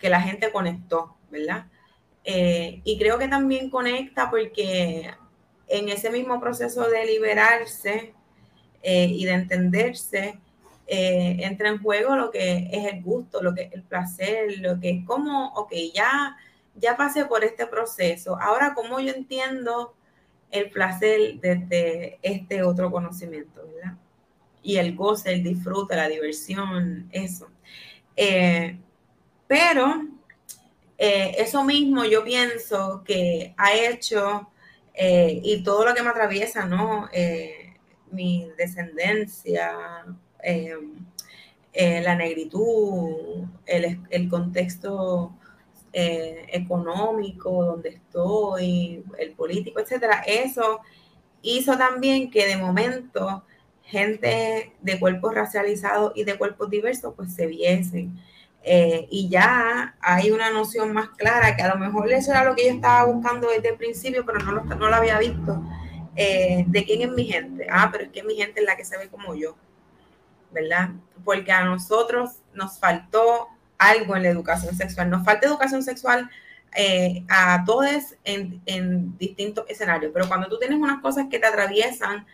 [0.01, 1.67] la gente conectó, ¿verdad?
[2.25, 5.09] Eh, y creo que también conecta porque
[5.69, 8.13] en ese mismo proceso de liberarse
[8.83, 10.37] eh, y de entenderse,
[10.85, 14.77] eh, entra en juego lo que es el gusto, lo que es el placer, lo
[14.77, 16.35] que es como, ok, ya,
[16.75, 19.95] ya pasé por este proceso, ahora cómo yo entiendo
[20.51, 23.97] el placer desde este otro conocimiento, ¿verdad?
[24.61, 27.49] Y el goce, el disfrute, la diversión, eso.
[28.15, 28.77] Eh,
[29.47, 30.05] pero
[30.97, 34.49] eh, eso mismo yo pienso que ha hecho,
[34.93, 37.07] eh, y todo lo que me atraviesa, ¿no?
[38.11, 39.71] mi descendencia,
[41.73, 45.31] la negritud, el, el contexto
[45.93, 50.81] eh, económico, donde estoy, el político, etcétera, eso
[51.41, 53.43] hizo también que de momento
[53.83, 58.19] gente de cuerpos racializados y de cuerpos diversos pues se viesen.
[58.61, 62.55] Eh, y ya hay una noción más clara que a lo mejor eso era lo
[62.55, 65.63] que yo estaba buscando desde el principio, pero no lo, no lo había visto,
[66.15, 67.67] eh, de quién es mi gente.
[67.71, 69.55] Ah, pero es que mi gente es la que se ve como yo,
[70.51, 70.91] ¿verdad?
[71.23, 73.47] Porque a nosotros nos faltó
[73.79, 75.09] algo en la educación sexual.
[75.09, 76.29] Nos falta educación sexual
[76.75, 82.27] eh, a todos en, distintos escenarios, pero cuando tú tienes unas cosas que te atraviesan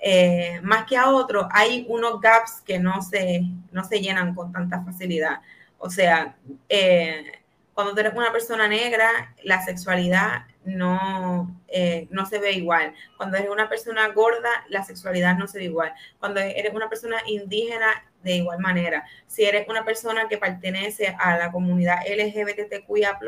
[0.00, 4.52] eh, más que a otros, hay unos gaps que no se, no se llenan con
[4.52, 5.40] tanta facilidad.
[5.78, 6.36] O sea,
[6.68, 7.40] eh,
[7.74, 12.92] cuando tú eres una persona negra, la sexualidad no, eh, no se ve igual.
[13.16, 15.94] Cuando eres una persona gorda, la sexualidad no se ve igual.
[16.18, 19.06] Cuando eres una persona indígena, de igual manera.
[19.28, 23.20] Si eres una persona que pertenece a la comunidad LGBTQIA,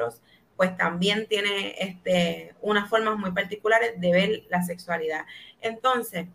[0.56, 5.24] pues también tiene este, unas formas muy particulares de ver la sexualidad.
[5.60, 6.26] Entonces,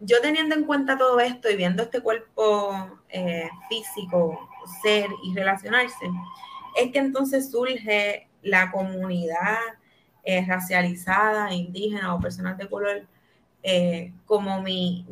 [0.00, 4.48] yo teniendo en cuenta todo esto y viendo este cuerpo eh, físico,
[4.82, 6.06] ser y relacionarse,
[6.76, 9.58] es que entonces surge la comunidad
[10.24, 13.06] eh, racializada, indígena o personas de color
[13.62, 15.04] eh, como mi,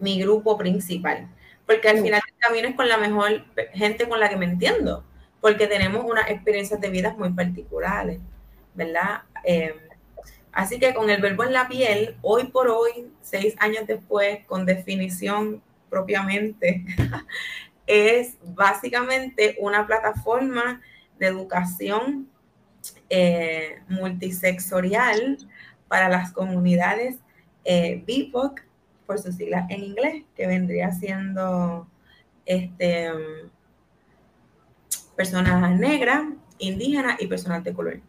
[0.00, 1.28] grupo principal.
[1.66, 5.04] Porque al final camino es con la mejor gente con la que me entiendo,
[5.40, 8.20] porque tenemos unas experiencias de vida muy particulares,
[8.74, 9.22] ¿verdad?
[9.44, 9.74] Eh,
[10.52, 14.64] así que con el verbo en la piel, hoy por hoy, seis años después, con
[14.64, 16.84] definición propiamente,
[17.86, 20.80] es básicamente una plataforma
[21.18, 22.28] de educación
[23.10, 25.38] eh, multisexorial
[25.88, 27.16] para las comunidades
[27.64, 28.60] eh, BIPOC,
[29.06, 31.88] por sus siglas en inglés, que vendría siendo
[32.44, 33.10] este,
[35.16, 36.24] personas negras,
[36.58, 38.00] indígenas y personas de color.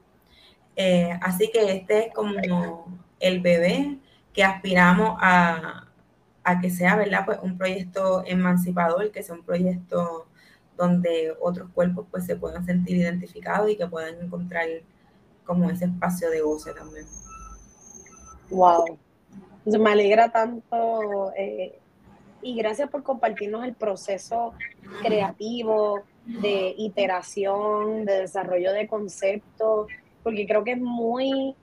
[0.75, 3.97] Eh, así que este es como el bebé
[4.33, 5.87] que aspiramos a,
[6.43, 7.25] a que sea, ¿verdad?
[7.25, 10.28] Pues un proyecto emancipador, que sea un proyecto
[10.79, 14.65] donde otros cuerpos pues se puedan sentir identificados y que puedan encontrar
[15.43, 17.05] como ese espacio de goce también.
[18.49, 18.97] Wow.
[19.65, 21.77] Me alegra tanto eh,
[22.41, 24.53] y gracias por compartirnos el proceso
[25.03, 29.87] creativo de iteración, de desarrollo de conceptos,
[30.23, 31.55] porque creo que es muy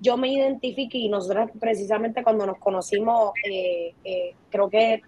[0.00, 5.02] yo me identifiqué y nosotros precisamente cuando nos conocimos, eh, eh, creo que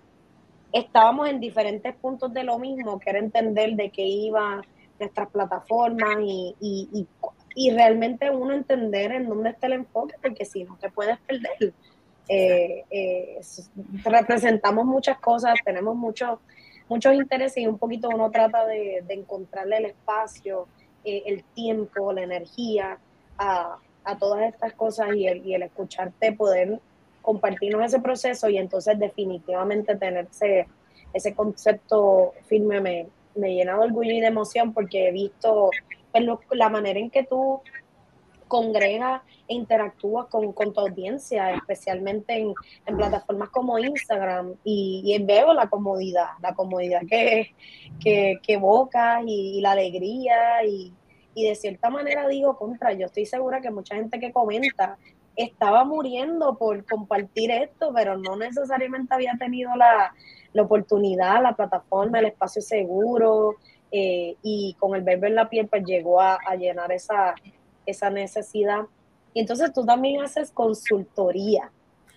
[0.73, 4.63] estábamos en diferentes puntos de lo mismo, que era entender de qué iban
[4.99, 7.07] nuestras plataformas y, y,
[7.55, 11.73] y, realmente uno entender en dónde está el enfoque, porque si no te puedes perder.
[12.33, 12.85] Eh,
[14.05, 16.39] representamos muchas cosas, tenemos muchos
[16.89, 20.67] muchos intereses y un poquito uno trata de, de encontrarle el espacio,
[21.05, 22.99] el tiempo, la energía
[23.39, 26.81] a, a todas estas cosas y el, y el escucharte poder
[27.23, 30.29] compartirnos ese proceso y entonces definitivamente tener
[31.13, 35.71] ese, concepto firme me, me llena de orgullo y de emoción porque he visto
[36.13, 37.61] pues, la manera en que tú
[38.51, 46.31] congregas e interactúas con, tu audiencia, especialmente en, plataformas como Instagram, y, veo la comodidad,
[46.43, 47.55] la comodidad que,
[48.03, 50.93] que, que evocas y, la alegría, y,
[51.35, 54.99] y de cierta manera digo, contra, yo estoy segura que mucha gente que comenta
[55.43, 60.13] estaba muriendo por compartir esto, pero no necesariamente había tenido la,
[60.61, 63.57] oportunidad, la plataforma, el espacio seguro,
[63.93, 67.35] eh, y con el verbo en la piel, pues llegó a, llenar esa,
[67.87, 68.83] esa necesidad.
[69.33, 71.71] Y entonces tú también haces consultoría.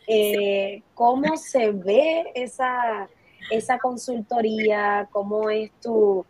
[0.08, 3.08] Eh, ¿Cómo se ve esa,
[3.50, 5.08] esa consultoría?
[5.12, 6.26] ¿Cómo es tu,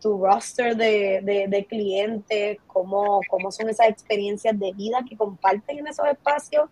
[0.00, 6.06] tu, roster de, clientes, cómo, cómo son esas experiencias de vida que comparten en esos
[6.06, 6.68] espacios.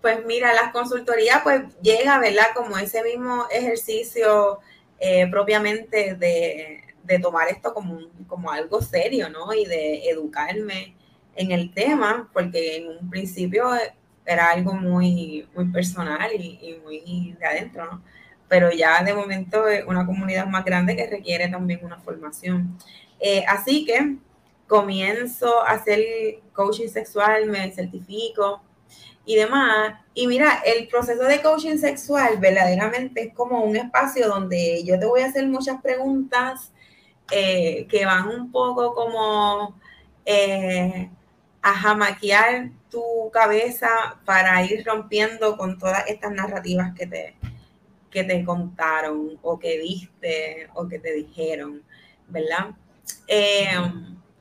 [0.00, 2.48] Pues mira, las consultorías pues llega, ¿verdad?
[2.54, 4.60] Como ese mismo ejercicio
[5.00, 6.84] eh, propiamente de,
[7.22, 9.54] tomar esto como, como algo serio, ¿no?
[9.54, 10.94] Y de educarme
[11.34, 13.70] en el tema, porque en un principio
[14.26, 18.02] era algo muy, muy personal y, y muy de adentro, ¿no?
[18.48, 22.78] Pero ya de momento es una comunidad más grande que requiere también una formación.
[23.20, 24.16] Eh, así que
[24.66, 26.00] comienzo a hacer
[26.52, 28.62] coaching sexual, me certifico
[29.24, 29.94] y demás.
[30.14, 35.06] Y mira, el proceso de coaching sexual verdaderamente es como un espacio donde yo te
[35.06, 36.72] voy a hacer muchas preguntas
[37.30, 39.78] eh, que van un poco como
[40.24, 41.10] eh,
[41.62, 43.88] a jamaquear tu cabeza
[44.24, 47.34] para ir rompiendo con todas estas narrativas que te,
[48.10, 51.82] que te contaron o que viste o que te dijeron,
[52.28, 52.70] ¿verdad?
[53.26, 53.66] Eh,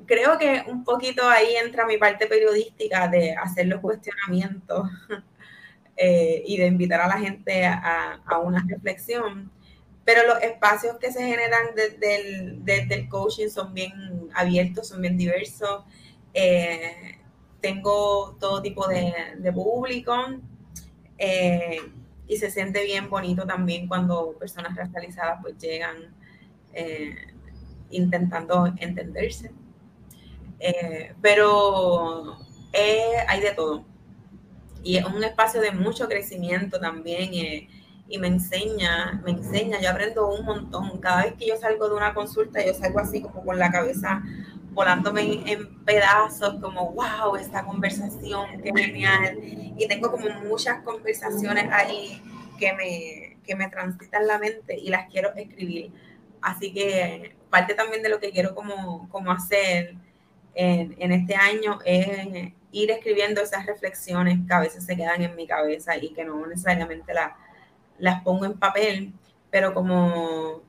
[0.06, 4.90] creo que un poquito ahí entra mi parte periodística de hacer los cuestionamientos
[5.98, 9.52] eh, y de invitar a la gente a, una reflexión.
[10.06, 15.84] Pero los espacios que se generan desde el, coaching son bien abiertos, son bien diversos.
[16.34, 17.20] Eh,
[17.60, 20.16] tengo todo tipo de, de público
[22.28, 26.14] y se siente bien bonito también cuando personas racializadas pues llegan
[26.74, 27.16] eh,
[27.90, 29.52] intentando entenderse.
[30.60, 32.38] Eh, pero
[33.28, 33.86] hay de todo.
[34.84, 37.68] Y es un espacio de mucho crecimiento también eh,
[38.08, 41.00] y me enseña, me enseña, yo aprendo un montón.
[41.00, 44.24] Cada vez que yo salgo de una consulta, yo salgo así como con la cabeza
[44.78, 49.40] volándome en, pedazos, como, wow, esta conversación, qué genial.
[49.42, 52.22] Y tengo como muchas conversaciones ahí
[52.60, 55.92] que me, que me transitan la mente y las quiero escribir.
[56.44, 59.96] Así que parte también de lo que quiero como, como hacer
[60.54, 65.48] en, este año es ir escribiendo esas reflexiones que a veces se quedan en mi
[65.48, 67.36] cabeza y que no necesariamente la,
[67.98, 69.12] las pongo en papel,
[69.50, 70.62] pero como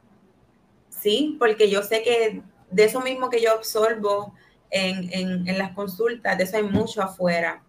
[0.88, 4.34] sí, porque yo sé que de eso mismo que yo absorbo
[4.70, 7.62] en, en, las consultas, de eso hay mucho afuera.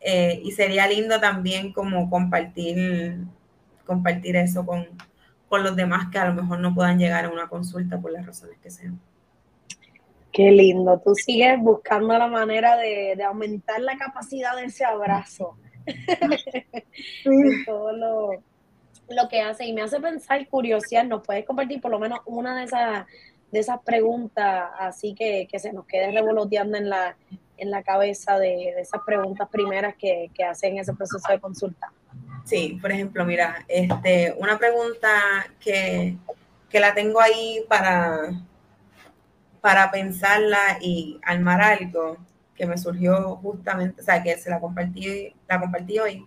[0.00, 3.18] Eh, y sería lindo también como compartir,
[3.86, 4.86] compartir eso con,
[5.48, 8.26] con los demás que a lo mejor no puedan llegar a una consulta por las
[8.26, 9.00] razones que sean.
[10.32, 11.00] Qué lindo.
[11.04, 15.56] Tú sigues buscando la manera de, de aumentar la capacidad de ese abrazo.
[17.66, 18.30] todo lo,
[19.08, 19.66] lo, que hace.
[19.66, 23.06] Y me hace pensar, curiosidad, ¿nos puedes compartir por lo menos una de esas
[23.52, 27.16] de esas preguntas así que, se nos quede revoloteando en la,
[27.58, 31.92] en la cabeza de, esas preguntas primeras que, que hacen ese proceso de consulta.
[32.44, 36.16] Sí, por ejemplo, mira, este, una pregunta que,
[36.72, 38.30] la tengo ahí para,
[39.60, 42.16] para pensarla y armar algo
[42.56, 46.26] que me surgió justamente, o sea, que se la compartí, la compartí hoy,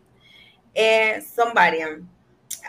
[0.76, 1.90] eh, son varias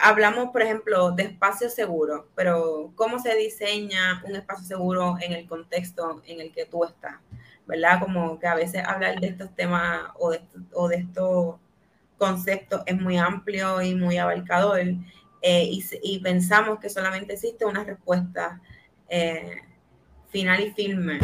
[0.01, 5.47] hablamos, por ejemplo, de espacio seguro, pero ¿cómo se diseña un espacio seguro en el
[5.47, 7.17] contexto en el que tú estás?
[7.67, 8.01] ¿Verdad?
[8.01, 10.41] Como que a veces hablar de estos temas o de,
[10.73, 11.57] o de estos
[12.19, 14.81] conceptos es muy amplio y muy abarcador
[15.43, 15.69] eh,
[16.03, 18.61] y, pensamos que solamente existe una respuesta
[19.09, 19.59] eh,
[20.29, 21.21] final y firme,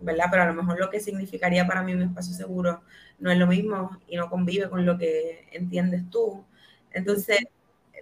[0.00, 0.26] ¿verdad?
[0.30, 2.82] Pero a lo mejor lo que significaría para mí un espacio seguro
[3.18, 6.44] no es lo mismo y no convive con lo que entiendes tú.
[6.90, 7.38] Entonces,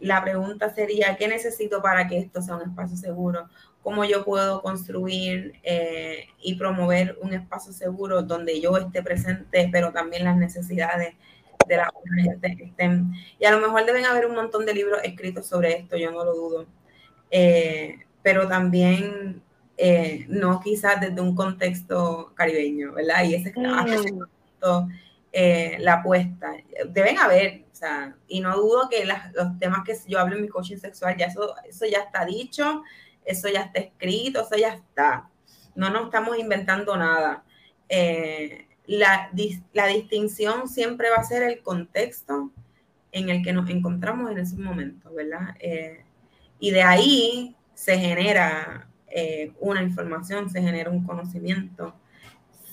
[0.00, 3.48] la pregunta sería, ¿qué necesito para que esto sea un espacio seguro?
[3.82, 9.92] ¿Cómo yo puedo construir eh, y promover un espacio seguro donde yo esté presente, pero
[9.92, 11.14] también las necesidades
[11.66, 13.12] de la gente estén?
[13.38, 16.24] Y a lo mejor deben haber un montón de libros escritos sobre esto, yo no
[16.24, 16.66] lo dudo.
[17.30, 19.42] Eh, pero también
[19.76, 23.24] eh, no quizás desde un contexto caribeño, ¿verdad?
[23.24, 23.54] Y ese es
[25.32, 25.82] mm.
[25.82, 26.52] la apuesta.
[26.88, 27.64] Deben haber
[28.28, 31.54] y no dudo que los temas que yo hablo en mi coaching sexual, ya eso,
[31.66, 32.82] eso ya está dicho,
[33.24, 35.28] eso ya está escrito, eso ya está.
[35.74, 37.44] No nos estamos inventando nada.
[37.88, 39.30] Eh, la,
[39.72, 42.50] la distinción siempre va a ser el contexto
[43.12, 45.56] en el que nos encontramos en ese momento, ¿verdad?
[45.60, 46.04] Eh,
[46.58, 51.94] y de ahí se genera eh, una información, se genera un conocimiento,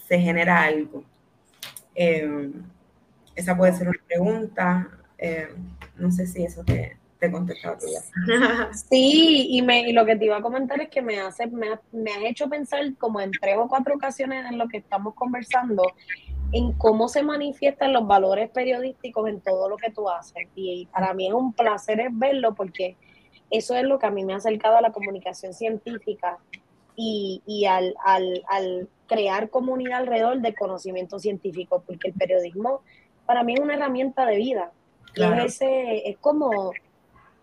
[0.08, 1.04] se genera algo.
[1.98, 2.52] Eh,
[3.36, 4.88] esa puede ser una pregunta.
[5.98, 7.78] no sé si eso te, te contestaba.
[8.74, 11.68] Sí, y, me, y lo que te iba a comentar es que me, hace, me,
[11.92, 15.84] me has hecho pensar como en tres o cuatro ocasiones en lo que estamos conversando
[16.52, 20.48] en cómo se manifiestan los valores periodísticos en todo lo que tú haces.
[20.56, 22.96] Y para mí es un placer verlo porque
[23.50, 26.38] eso es lo que a mí me ha acercado a la comunicación científica
[26.98, 32.82] y, y al, al, al, crear comunidad alrededor del conocimiento científico, porque el periodismo
[33.26, 34.72] para mí es una herramienta de vida.
[35.16, 36.74] es, ese, es como,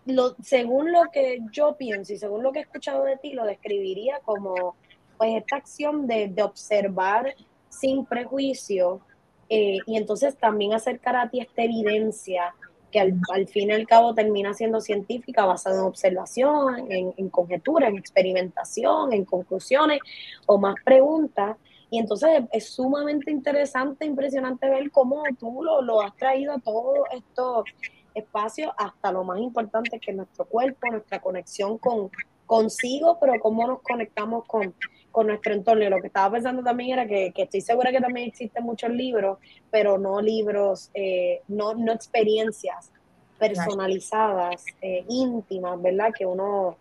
[0.05, 3.45] lo, según lo que yo pienso y según lo que he escuchado de ti, lo
[3.45, 4.75] describiría como
[5.17, 7.33] pues esta acción de, de observar
[7.69, 9.01] sin prejuicio
[9.49, 12.53] eh, y entonces también acercar a ti esta evidencia
[12.91, 17.87] que al, fin y al cabo termina siendo científica basada en observación, en, en conjetura,
[17.87, 19.99] en experimentación, en conclusiones
[20.45, 21.57] o más preguntas.
[21.89, 26.99] Y entonces es sumamente interesante, impresionante ver cómo tú lo, lo has traído a todos
[27.11, 27.65] estos
[28.13, 32.09] espacios hasta lo más importante que nuestro cuerpo, nuestra conexión con
[32.45, 34.73] consigo, pero cómo nos conectamos con,
[35.15, 35.85] con nuestro entorno.
[35.85, 39.37] Y lo que estaba pensando también era que, estoy segura que también existen muchos libros,
[39.71, 42.91] pero no libros, eh, no, no experiencias
[43.39, 46.11] personalizadas, eh, íntimas, ¿verdad?
[46.13, 46.75] Que uno,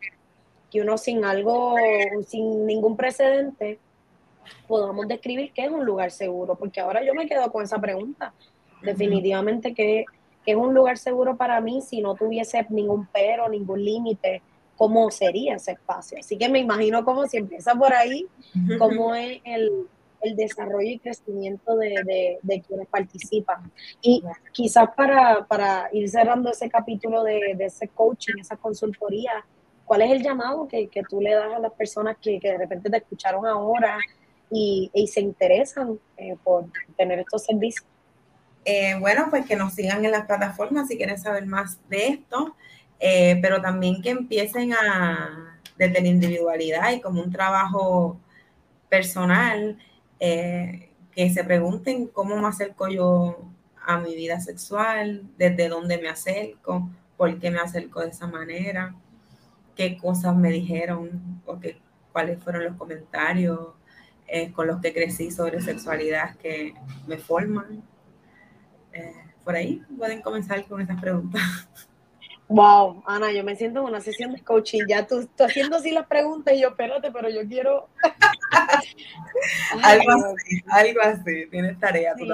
[0.69, 1.77] que uno sin algo,
[2.27, 3.79] sin ningún precedente,
[4.67, 8.35] podamos describir qué es un lugar seguro, porque ahora yo me quedo con esa pregunta.
[8.83, 10.07] Definitivamente que,
[10.45, 14.43] que es un lugar seguro para mí si no tuviese ningún pero, ningún límite,
[14.77, 16.19] cómo sería ese espacio.
[16.19, 18.27] Así que me imagino cómo si empieza por ahí,
[18.79, 19.89] cómo es el,
[20.37, 23.71] desarrollo y crecimiento de, quienes participan.
[24.01, 24.23] Y
[24.53, 29.45] quizás para, para ir cerrando ese capítulo de, ese coaching, esa consultoría,
[29.85, 32.97] ¿cuál es el llamado que, tú le das a las personas que, de repente te
[32.97, 33.99] escucharon ahora
[34.51, 36.67] y, se interesan eh, por
[36.97, 37.87] tener estos servicios?
[38.65, 42.57] Eh, bueno, pues que nos sigan en las plataformas si quieren saber más de esto.
[43.01, 48.21] Eh, pero también que empiecen a, desde la individualidad y como un trabajo
[48.89, 49.79] personal,
[50.21, 53.51] eh, que se pregunten cómo me acerco yo
[53.87, 58.95] a mi vida sexual, desde dónde me acerco, por qué me acerco de esa manera,
[59.77, 61.81] qué cosas me dijeron o qué,
[62.13, 63.71] cuáles fueron los comentarios
[64.27, 66.75] eh, con los que crecí sobre sexualidad que
[67.07, 67.83] me forman.
[69.45, 71.43] por ahí pueden comenzar con esas preguntas.
[72.49, 74.83] Wow, Ana, yo me siento en una sesión de coaching.
[74.87, 77.89] Ya tú, tú haciendo así las preguntas y yo, espérate, pero yo quiero.
[79.83, 81.47] algo así, algo así.
[81.51, 82.27] Tienes tarea tú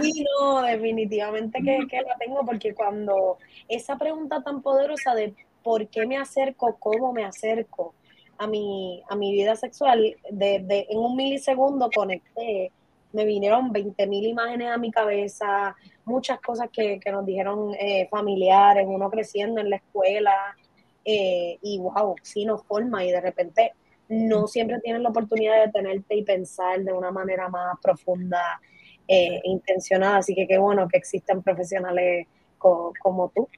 [0.00, 3.38] sí, no, definitivamente que, que, la tengo, porque cuando
[3.68, 5.32] esa pregunta tan poderosa de
[5.62, 7.94] por qué me acerco, cómo me acerco
[8.36, 12.72] a mi, a mi vida sexual, de, de en un milisegundo conecté
[13.12, 18.86] me vinieron 20 mil imágenes a mi cabeza, muchas cosas que, nos dijeron eh, familiares,
[18.88, 20.56] uno creciendo en la escuela,
[21.04, 23.72] eh, y wow, sí nos forma y de repente
[24.08, 28.60] no siempre tienes la oportunidad de detenerte y pensar de una manera más profunda
[29.06, 32.26] e intencionada, así que qué bueno que existen profesionales
[32.58, 33.48] como tú.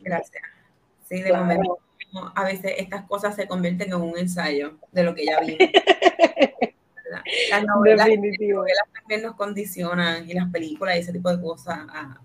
[0.00, 0.42] Gracias.
[1.08, 1.78] Sí, de momento
[2.34, 5.40] a veces estas cosas se convierten en un ensayo de lo que ya
[7.50, 8.08] Las novelas,
[8.92, 12.20] también nos condicionan y las películas y ese tipo de cosas a,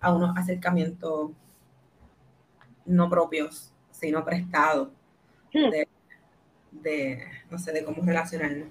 [0.00, 1.30] a unos acercamientos
[2.86, 4.88] no propios, sino prestados
[5.52, 5.70] hmm.
[6.72, 8.68] de, no sé, de cómo relacionarnos.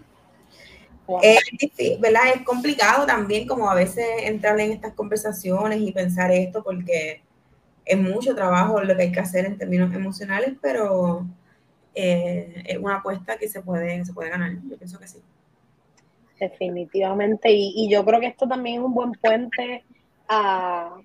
[1.23, 1.41] Es
[1.99, 2.21] ¿verdad?
[2.35, 7.23] Es complicado también como a veces entrar en estas conversaciones y pensar esto porque
[7.83, 11.25] es mucho trabajo lo que hay que hacer en términos emocionales, pero
[11.95, 14.51] eh, es una apuesta que se puede, se puede ganar.
[14.69, 15.23] Yo pienso que sí.
[16.39, 19.83] Definitivamente, y, yo creo que esto también es un buen puente
[20.29, 21.01] a,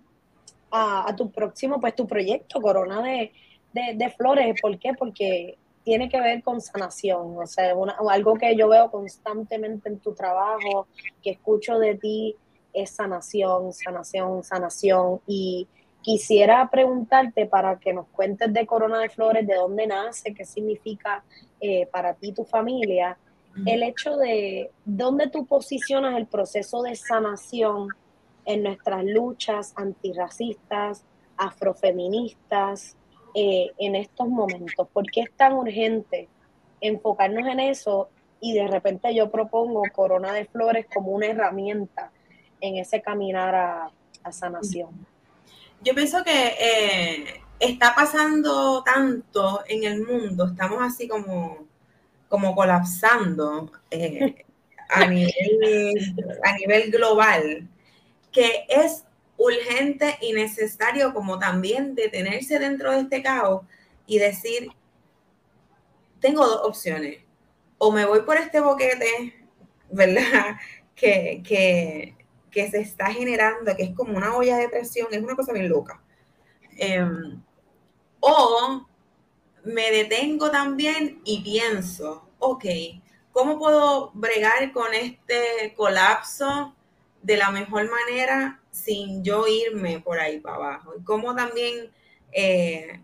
[1.17, 4.61] tu próximo, pues tu proyecto, Corona de, Flores.
[4.61, 4.93] ¿Por qué?
[4.95, 7.75] Porque tiene que ver con sanación, o sea,
[8.11, 10.87] algo que yo veo constantemente en tu trabajo,
[11.23, 12.37] que escucho de ti,
[12.73, 15.21] es sanación, sanación, sanación.
[15.27, 15.67] Y
[16.01, 21.25] quisiera preguntarte para que nos cuentes de Corona de Flores, de dónde nace, qué significa
[21.61, 23.19] eh, para ti tu familia
[23.67, 27.89] el hecho de dónde tú posicionas el proceso de sanación
[28.45, 31.05] en nuestras luchas antirracistas,
[31.37, 32.97] afrofeministas,
[33.35, 34.89] eh, en estos momentos.
[34.93, 36.29] ¿Por qué es tan urgente
[36.81, 42.13] enfocarnos en eso y de repente yo propongo Corona de Flores como una herramienta
[42.61, 43.91] en ese caminar a,
[44.31, 45.07] sanación.
[45.83, 51.67] Yo pienso que eh, está pasando tanto en el mundo, estamos así como,
[52.35, 54.45] como colapsando eh,
[54.89, 55.95] a, nivel,
[56.43, 57.69] a nivel global,
[58.33, 59.05] que es
[59.37, 63.63] urgente y necesario como también detenerse dentro de este caos
[64.05, 64.67] y decir,
[66.19, 67.19] tengo dos opciones,
[67.79, 69.47] o me voy por este boquete,
[69.91, 70.57] ¿verdad?
[70.97, 72.17] Que, que,
[72.53, 75.69] que se está generando, que es como una olla de presión, es una cosa bien
[75.69, 76.01] loca.
[76.77, 77.43] Em,
[78.21, 78.87] o
[79.65, 82.65] me detengo también y pienso, ok,
[83.33, 86.75] ¿cómo puedo bregar con este colapso
[87.23, 90.93] de la mejor manera sin yo irme por ahí para abajo?
[90.99, 91.91] Y cómo también
[92.33, 93.01] eh,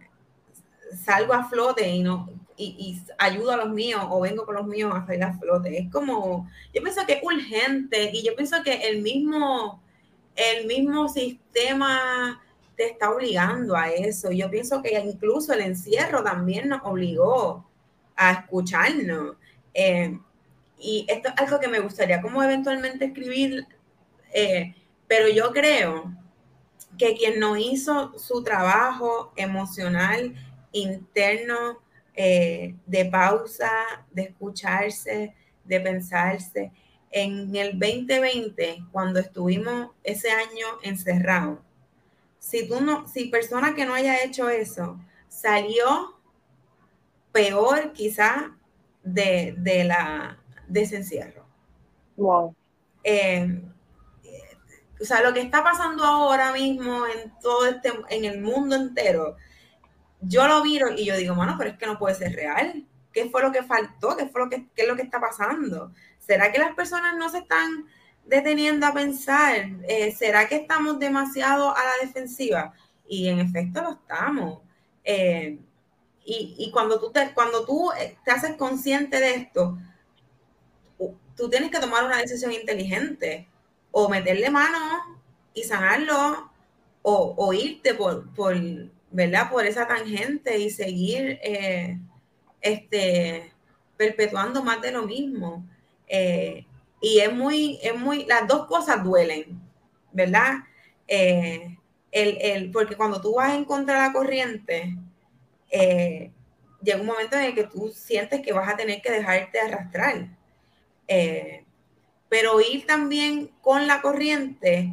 [1.04, 2.28] salgo a flote y no
[2.60, 5.78] y, ayudo a los míos o vengo con los míos a salir a flote.
[5.78, 9.82] Es como, yo pienso que es urgente y yo pienso que el mismo,
[10.36, 12.40] el mismo sistema
[12.86, 14.30] está obligando a eso.
[14.30, 17.68] Yo pienso que incluso el encierro también nos obligó
[18.16, 19.36] a escucharnos.
[19.74, 20.18] Eh,
[20.78, 23.66] y esto es algo que me gustaría como eventualmente escribir,
[24.32, 24.74] eh,
[25.06, 26.12] pero yo creo
[26.98, 30.34] que quien no hizo su trabajo emocional
[30.72, 31.80] interno
[32.14, 33.70] eh, de pausa,
[34.10, 36.72] de escucharse, de pensarse,
[37.10, 41.58] en el 2020, cuando estuvimos ese año encerrados,
[42.40, 46.18] si tú no, si persona que no haya hecho eso salió
[47.30, 48.56] peor quizá
[49.04, 51.46] de, de la de ese encierro.
[52.16, 52.56] Wow.
[53.04, 53.62] Eh,
[55.00, 59.36] o sea, lo que está pasando ahora mismo en todo este, en el mundo entero,
[60.20, 62.86] yo lo miro y yo digo, bueno, pero es que no puede ser real.
[63.12, 64.16] ¿Qué fue lo que faltó?
[64.16, 65.92] ¿Qué fue lo que, qué es lo que está pasando?
[66.18, 67.86] ¿Será que las personas no se están
[68.30, 69.56] deteniendo a pensar,
[69.88, 72.72] eh, ¿será que estamos demasiado a la defensiva?
[73.08, 74.60] Y en efecto lo estamos.
[75.04, 75.58] Eh,
[76.24, 79.76] y, cuando tú, te, cuando tú eh, te haces consciente de esto,
[81.36, 83.48] tú tienes que tomar una decisión inteligente,
[83.90, 84.78] o meterle mano
[85.52, 86.52] y sanarlo,
[87.02, 88.54] o, irte por, por,
[89.10, 89.50] ¿verdad?
[89.50, 91.40] por esa tangente y seguir
[92.60, 93.52] este,
[93.96, 95.66] perpetuando más de lo mismo.
[97.00, 99.60] Y es muy, es muy, las dos cosas duelen,
[100.12, 100.58] ¿verdad?
[101.08, 101.76] Eh,
[102.12, 104.96] el, porque cuando tú vas en contra de la corriente,
[105.70, 106.30] eh,
[106.82, 110.28] llega un momento en el que tú sientes que vas a tener que dejarte arrastrar.
[111.08, 111.64] Eh,
[112.28, 114.92] pero ir también con la corriente,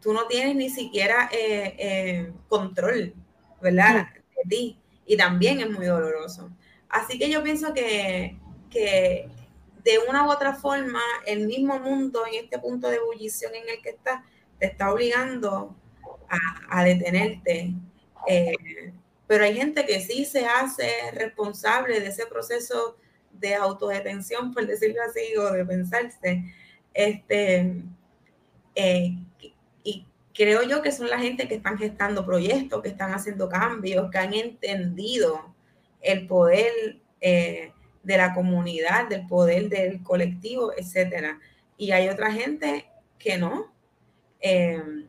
[0.00, 1.28] tú no tienes ni siquiera
[2.48, 3.14] control,
[3.60, 4.08] ¿verdad?
[4.36, 4.78] De ti.
[5.06, 6.50] Y también es muy doloroso.
[6.88, 8.36] Así que yo pienso que,
[8.70, 9.28] que
[9.84, 13.82] de una u otra forma, el mismo mundo en este punto de ebullición en el
[13.82, 14.22] que estás,
[14.58, 15.76] te está obligando
[16.68, 17.74] a, detenerte.
[18.26, 18.92] Eh,
[19.26, 22.96] pero hay gente que sí se hace responsable de ese proceso
[23.32, 26.44] de autodetención, por decirlo así, o de pensarse.
[26.94, 27.82] Este,
[28.74, 29.16] eh,
[29.82, 34.10] y creo yo que son la gente que están gestando proyectos, que están haciendo cambios,
[34.10, 35.54] que han entendido
[36.00, 37.72] el poder eh,
[38.02, 41.38] de la comunidad, del poder del colectivo, etcétera.
[41.76, 42.86] Y hay otra gente
[43.18, 43.72] que no.
[44.40, 45.06] Em,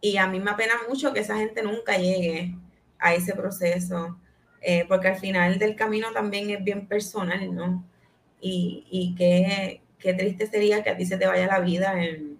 [0.00, 2.54] y a mí me apena mucho que esa gente nunca llegue
[2.98, 4.18] a ese proceso,
[4.60, 7.84] eh, porque al final del camino también es bien personal, ¿no?
[8.40, 12.38] Y, y qué, qué, triste sería que a ti se te vaya la vida en,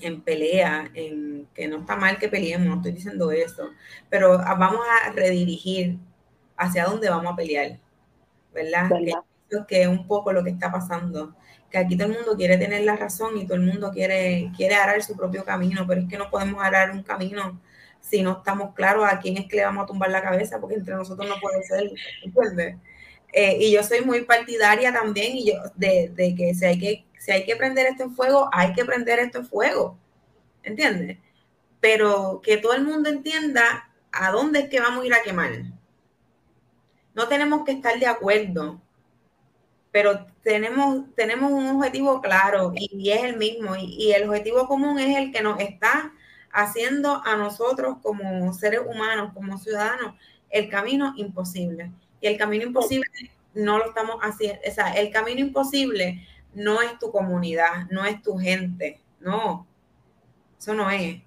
[0.00, 3.70] en pelea, en que no está mal que peleemos, no estoy diciendo eso,
[4.10, 5.98] pero vamos a redirigir
[6.56, 7.78] hacia dónde vamos a pelear.
[8.52, 8.90] ¿Verdad?
[9.68, 11.34] Que, es un poco lo que está pasando,
[11.70, 14.74] que aquí todo el mundo quiere tener la razón y todo el mundo quiere, quiere
[14.74, 17.60] arar su propio camino, pero es que no podemos arar un camino
[18.00, 20.76] si no estamos claros a quién es que le vamos a tumbar la cabeza, porque
[20.76, 21.90] entre nosotros no puede ser,
[22.24, 22.76] ¿entiendes?
[23.32, 27.04] Eh, y yo soy muy partidaria también y yo, de, de, que, si hay que
[27.22, 29.96] si hay que prender esto en fuego, hay que prender esto en fuego,
[30.64, 31.18] ¿entiendes?
[31.80, 35.52] Pero que todo el mundo entienda a dónde es que vamos a ir a quemar
[37.14, 38.80] no tenemos que estar de acuerdo,
[39.90, 43.76] pero tenemos, tenemos un objetivo claro y, es el mismo.
[43.76, 46.12] Y, el objetivo común es el que nos está
[46.50, 50.14] haciendo a nosotros como seres humanos, como ciudadanos,
[50.50, 51.92] el camino imposible.
[52.20, 53.08] Y el camino imposible
[53.54, 54.60] no lo estamos haciendo.
[54.66, 59.00] O sea, el camino imposible no es tu comunidad, no es tu gente.
[59.20, 59.66] No,
[60.58, 61.20] eso no es.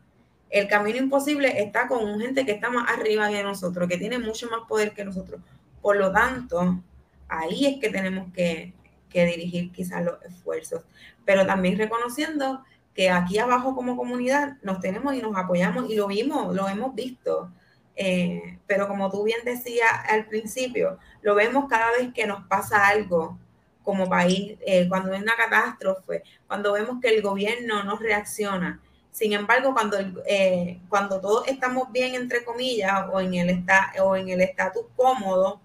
[0.50, 4.50] El camino imposible está con gente que está más arriba que nosotros, que tiene mucho
[4.50, 5.42] más poder que nosotros
[5.86, 6.82] por lo tanto,
[7.28, 8.74] ahí es que tenemos que,
[9.08, 10.82] que dirigir quizás los esfuerzos,
[11.26, 12.64] pero también reconociendo
[12.96, 16.96] que aquí abajo como comunidad nos tenemos y nos apoyamos y lo vimos, lo hemos
[16.96, 17.52] visto.
[17.96, 22.88] Eh, pero como tú bien decías al principio, lo vemos cada vez que nos pasa
[22.88, 23.38] algo
[23.84, 28.82] como país, eh, cuando es una catástrofe, cuando vemos que el gobierno no reacciona.
[29.12, 33.64] Sin embargo, cuando, eh, cuando todos estamos bien, entre comillas, o en el
[34.02, 35.62] o en el estatus cómodo,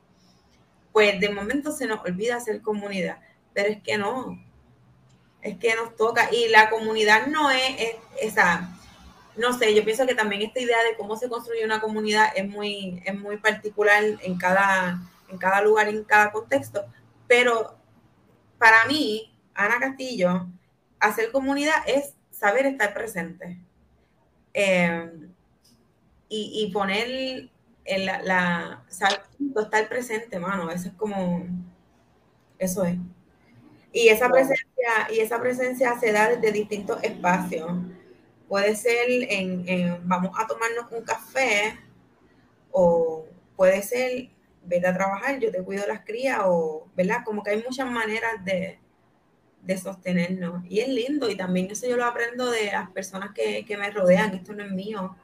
[0.92, 3.18] pues de momento se nos olvida hacer comunidad.
[3.52, 4.38] Pero es que no,
[5.42, 6.28] es que nos toca.
[6.32, 8.68] Y la comunidad no es, esa,
[9.36, 12.48] no sé, yo pienso que también esta idea de cómo se construye una comunidad es
[12.48, 16.84] muy, es muy particular en cada, en cada lugar, en cada contexto.
[17.26, 17.76] Pero
[18.58, 20.46] para mí, Ana Castillo,
[20.98, 23.58] hacer comunidad es saber estar presente.
[24.52, 25.10] Eh,
[26.28, 27.50] y, y, poner
[27.90, 31.44] en la, la estar presente, mano, eso es como,
[32.58, 32.96] eso es.
[33.92, 37.70] Y esa presencia, y esa presencia se da desde distintos espacios.
[38.48, 41.78] Puede ser en, vamos a tomarnos un café,
[42.70, 43.26] o
[43.56, 44.30] puede ser
[44.62, 47.24] vete a trabajar, yo te cuido las crías, o, ¿verdad?
[47.24, 48.78] Como que hay muchas maneras de,
[49.62, 50.64] de sostenernos.
[50.68, 53.90] Y es lindo, y también eso yo lo aprendo de las personas que, que, me
[53.90, 54.34] rodean.
[54.34, 55.16] Esto no es mío,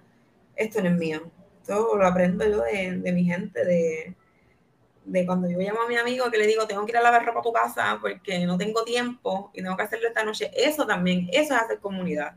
[0.56, 1.30] esto no es mío.
[1.66, 4.14] Esto lo aprendo yo de, de mi gente, de,
[5.04, 7.26] de cuando yo llamo a mi amigo que le digo, tengo que ir a lavar
[7.26, 10.86] ropa a tu casa porque no tengo tiempo y tengo que hacerlo esta noche, eso
[10.86, 12.36] también, eso es hacer comunidad.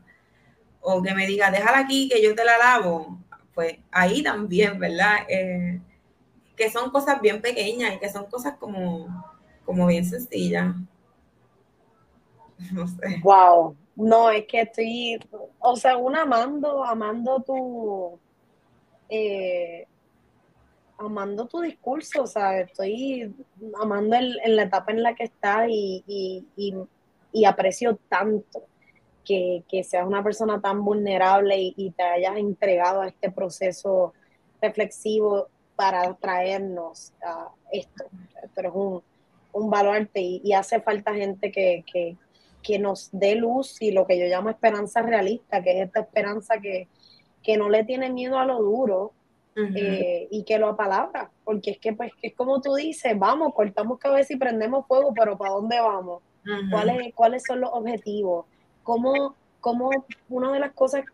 [0.80, 3.20] O que me diga, déjala aquí que yo te la lavo,
[3.54, 5.18] pues ahí también, ¿verdad?
[5.28, 5.80] Eh,
[6.56, 9.06] que son cosas bien pequeñas y que son cosas como,
[9.64, 10.74] como bien sencillas.
[12.72, 13.20] No sé.
[13.22, 15.18] Wow, no, es que estoy,
[15.60, 18.20] o sea, un amando, amando tu...
[19.10, 19.86] Eh,
[20.98, 23.34] amando tu discurso, o sea, estoy
[23.80, 26.44] amando en la etapa en la que estás y,
[27.46, 28.64] aprecio tanto
[29.24, 34.12] que, seas una persona tan vulnerable y, te hayas entregado a este proceso
[34.60, 38.04] reflexivo para traernos a esto.
[38.54, 39.02] Pero es un,
[39.52, 41.84] un baluarte y, hace falta gente que,
[42.62, 46.60] que, nos dé luz y lo que yo llamo esperanza realista, que es esta esperanza
[46.60, 46.88] que,
[47.42, 49.12] que no le tiene miedo a lo duro,
[49.56, 53.98] eh, y que lo apalabra, porque es que pues es como tú dices, vamos, cortamos
[53.98, 56.22] cabeza y prendemos fuego, pero ¿para dónde vamos?
[56.70, 58.46] ¿Cuáles, ¿Cuáles son los objetivos?
[58.82, 59.90] ¿Cómo, cómo
[60.28, 61.04] una de las cosas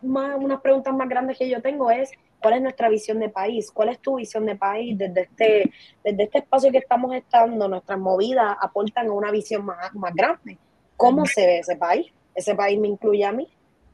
[0.00, 3.70] más, unas preguntas más grandes que yo tengo es, ¿cuál es nuestra visión de país?
[3.70, 5.72] ¿Cuál es tu visión de país desde este,
[6.02, 7.68] desde este espacio que estamos estando?
[7.68, 10.56] Nuestras movidas aportan a una visión más, más grande.
[10.96, 12.12] ¿Cómo se ve ese país?
[12.34, 13.48] Ese país me incluye a mí,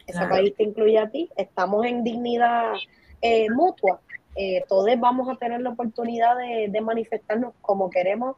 [0.07, 1.30] ese país te incluye a ti.
[1.36, 2.74] Estamos en dignidad
[3.20, 4.00] eh, mutua.
[4.36, 8.36] Eh, todos vamos a tener la oportunidad de, manifestarnos como queremos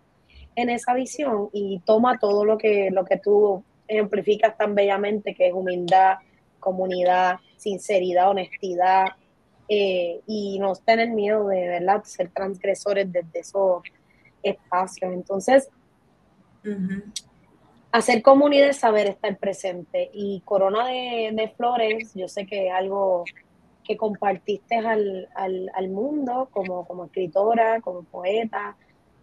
[0.54, 5.48] en esa visión y toma todo lo que, lo que tú ejemplificas tan bellamente, que
[5.48, 6.18] es humildad,
[6.60, 9.06] comunidad, sinceridad, honestidad,
[9.68, 12.04] eh, y no tener miedo de ¿verdad?
[12.04, 13.82] ser transgresores desde esos
[14.42, 15.12] espacios.
[15.12, 15.68] Entonces,
[17.92, 20.10] hacer comunidad es saber estar presente.
[20.12, 23.24] Y Corona de, de Flores, yo sé que es algo
[23.84, 28.76] que compartiste al, al, al mundo como, como, escritora, como poeta,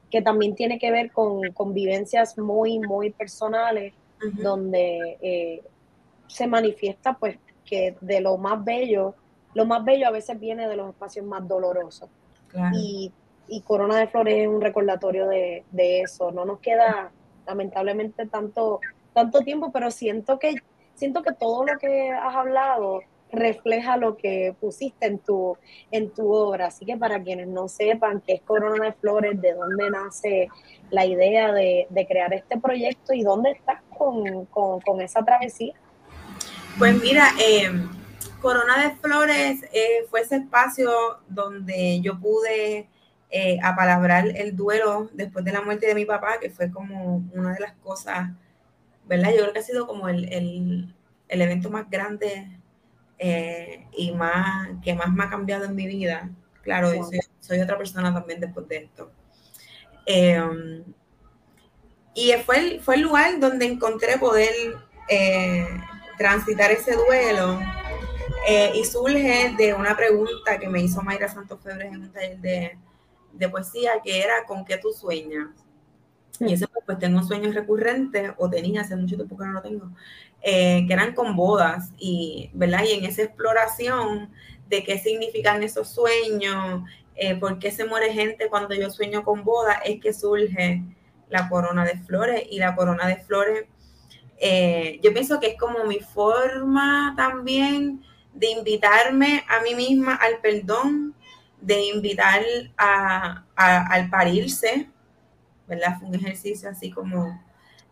[0.09, 3.93] que también tiene que ver con, con vivencias muy, muy personales,
[4.41, 5.61] donde eh,
[6.27, 9.15] se manifiesta pues que de lo más bello,
[9.53, 12.09] lo más bello a veces viene de los espacios más dolorosos.
[12.73, 13.11] Y,
[13.47, 16.31] y, Corona de Flores es un recordatorio de, de, eso.
[16.31, 17.11] No nos queda
[17.45, 18.79] lamentablemente tanto,
[19.13, 20.55] tanto tiempo, pero siento que,
[20.95, 23.01] siento que todo lo que has hablado
[23.33, 25.57] refleja lo que pusiste en tu,
[25.91, 26.67] en tu obra.
[26.67, 30.47] Así que para quienes no sepan qué es Corona de Flores, de dónde nace
[30.91, 35.73] la idea de, crear este proyecto y dónde estás con, esa travesía.
[36.77, 37.71] Pues mira, eh,
[38.41, 40.91] Corona de Flores eh, fue ese espacio
[41.27, 42.87] donde yo pude
[43.35, 47.53] eh, apalabrar el duelo después de la muerte de mi papá, que fue como una
[47.53, 48.29] de las cosas,
[49.05, 49.31] ¿verdad?
[49.31, 50.93] Yo creo que ha sido como el,
[51.27, 52.47] el evento más grande
[53.17, 56.29] eh, y más, que más me ha cambiado en mi vida.
[56.61, 56.91] Claro,
[57.39, 59.11] soy, otra persona también después de esto.
[60.05, 60.83] Em,
[62.13, 64.53] y fue el, fue el lugar donde encontré poder
[65.09, 65.67] eh,
[66.17, 67.59] transitar ese duelo
[68.47, 72.37] eh, y surge de una pregunta que me hizo Mayra Santos Febres en un taller
[72.39, 72.77] de,
[73.33, 75.49] de poesía, que era ¿con qué tú sueñas?
[76.39, 79.91] Y ese pues tengo sueños recurrentes, o tenía hace mucho tiempo que no lo tengo,
[80.41, 82.83] eh, que eran con bodas, y, ¿verdad?
[82.85, 84.31] y en esa exploración
[84.67, 86.83] de qué significan esos sueños,
[87.15, 90.83] eh, por qué se muere gente cuando yo sueño con bodas, es que surge
[91.29, 93.65] la corona de flores y la corona de flores,
[94.37, 98.03] eh, yo pienso que es como mi forma también
[98.33, 101.15] de invitarme a mí misma al perdón,
[101.63, 102.41] de invitar
[102.77, 104.89] a, al parirse,
[105.67, 105.97] ¿verdad?
[105.97, 107.41] Fue un ejercicio así como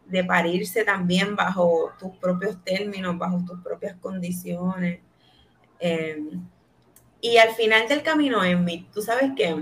[0.06, 5.00] de parirse también bajo tus propios términos, bajo tus propias condiciones.
[5.80, 6.22] Eh,
[7.22, 9.56] y al final del camino, Emmy, tú sabes que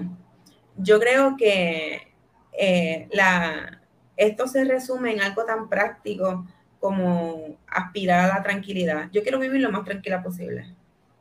[0.78, 2.14] yo creo que
[2.52, 3.80] eh, la,
[4.18, 6.48] esto se resume en algo tan práctico
[6.80, 9.10] como aspirar a la tranquilidad.
[9.12, 10.74] Yo quiero vivir lo más tranquila posible.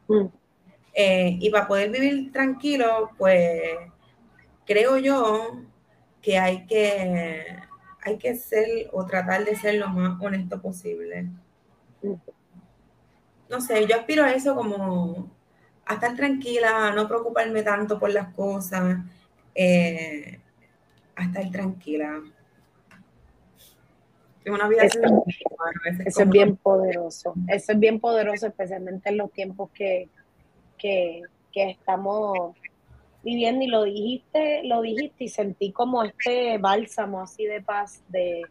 [0.07, 0.27] Mm.
[1.01, 3.79] Eh, y para poder vivir tranquilo, pues
[4.67, 5.63] creo yo
[6.21, 7.57] que hay que
[8.03, 11.29] hay que ser o tratar de ser lo más honesto posible.
[13.49, 15.31] No sé, yo aspiro a eso como
[15.87, 18.99] a estar tranquila, a no preocuparme tanto por las cosas,
[19.55, 20.41] eh,
[21.15, 22.21] a estar tranquila.
[24.47, 25.25] Una vida eso,
[26.05, 27.35] es bien poderoso.
[27.47, 30.09] Eso es bien poderoso, especialmente en los tiempos que,
[30.79, 31.23] que,
[31.55, 32.55] estamos
[33.25, 33.65] viviendo.
[33.65, 38.43] Y lo dijiste, lo dijiste y sentí como este bálsamo así de paz, de,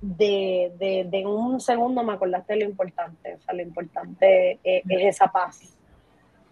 [0.00, 3.34] de, de, un segundo me acordaste de lo importante.
[3.34, 5.78] O sea, lo importante es esa paz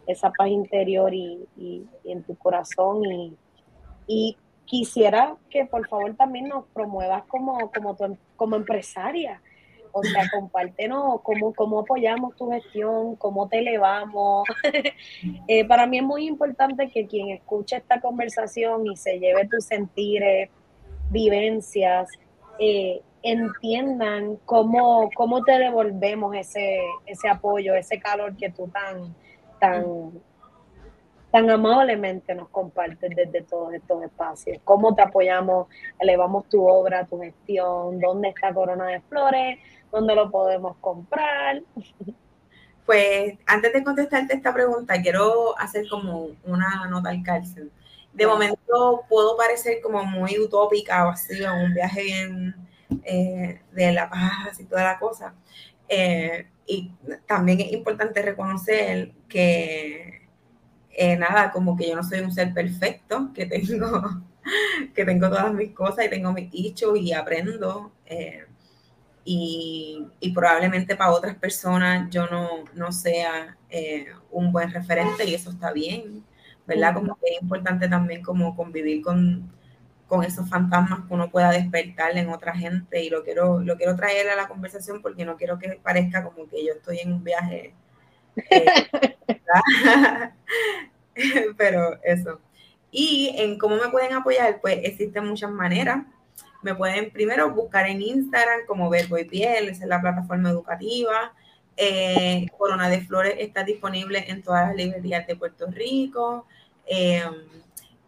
[0.06, 1.46] esa paz interior y,
[2.04, 3.02] en tu corazón.
[4.06, 7.96] Y, quisiera que por favor también nos promuevas como, como,
[8.34, 9.40] como empresaria.
[9.98, 14.46] O sea, compártenos cómo, cómo apoyamos tu gestión, cómo te elevamos.
[15.48, 19.64] Eh, para mí es muy importante que quien escuche esta conversación y se lleve tus
[19.64, 20.50] sentires,
[21.10, 22.08] vivencias,
[22.58, 29.14] eh, entiendan cómo, cómo te devolvemos ese, ese apoyo, ese calor que tú tan,
[29.58, 30.12] tan,
[31.30, 34.58] tan amablemente nos compartes desde todos estos espacios.
[34.64, 35.68] ¿Cómo te apoyamos?
[35.98, 39.58] Elevamos tu obra, tu gestión, dónde está Corona de Flores,
[39.96, 41.62] dónde lo podemos comprar.
[42.86, 47.72] Pues antes de contestarte esta pregunta, quiero hacer como una nota al cárcel.
[48.12, 52.54] De momento puedo parecer como muy utópica o así, un viaje bien
[53.02, 55.34] eh, de la paz y toda la cosa.
[55.88, 56.92] Eh, y
[57.26, 60.28] también es importante reconocer que
[60.92, 64.22] eh, nada, como que yo no soy un ser perfecto, que tengo,
[64.94, 67.92] que tengo todas mis cosas y tengo mis hechos y aprendo.
[68.06, 68.45] Eh,
[69.26, 73.56] y, y, probablemente para otras personas yo no, no sea
[74.30, 76.24] un buen referente y eso está bien,
[76.66, 76.94] ¿verdad?
[76.94, 79.50] Como que es importante también como convivir con,
[80.06, 83.96] con esos fantasmas que uno pueda despertar en otra gente y lo quiero, lo quiero
[83.96, 87.24] traer a la conversación porque no quiero que parezca como que yo estoy en un
[87.24, 87.74] viaje.
[88.50, 88.66] Eh,
[91.56, 92.40] pero eso.
[92.90, 96.04] Y en cómo me pueden apoyar, pues existen muchas maneras.
[96.66, 101.32] Me pueden primero buscar en Instagram como Verbo y Piel, esa es la plataforma educativa.
[101.76, 106.44] Eh, Corona de Flores está disponible en todas las librerías de Puerto Rico.
[106.84, 107.22] Eh,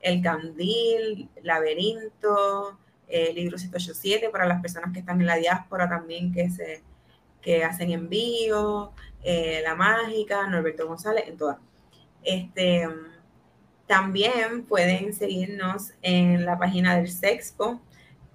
[0.00, 6.32] el Candil, Laberinto, el libro 187 para las personas que están en la diáspora también
[6.32, 6.82] que se
[7.40, 8.90] que hacen envío,
[9.22, 11.58] eh, La Mágica, Norberto González, en todas.
[12.24, 12.88] Este,
[13.86, 17.80] también pueden seguirnos en la página del Sexpo,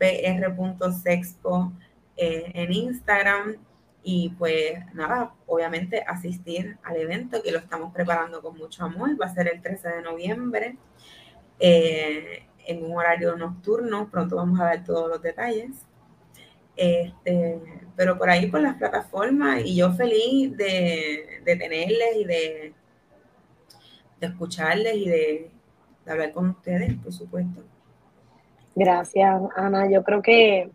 [0.04, 1.72] pr.sexpo
[2.18, 3.56] eh, en Instagram
[4.04, 9.28] y pues nada, obviamente asistir al evento que lo estamos preparando con mucho amor, va
[9.28, 10.78] a ser el 13 de noviembre.
[11.60, 14.10] Eh, en un horario nocturno.
[14.10, 15.72] Pronto vamos a dar todos los detalles.
[16.76, 17.60] Este,
[17.96, 22.74] pero por ahí por las plataformas y yo feliz de, tenerles y de,
[24.20, 25.52] de escucharles y de,
[26.08, 27.64] hablar con ustedes, por supuesto.
[28.76, 29.90] Gracias, Ana.
[29.90, 30.70] Yo creo que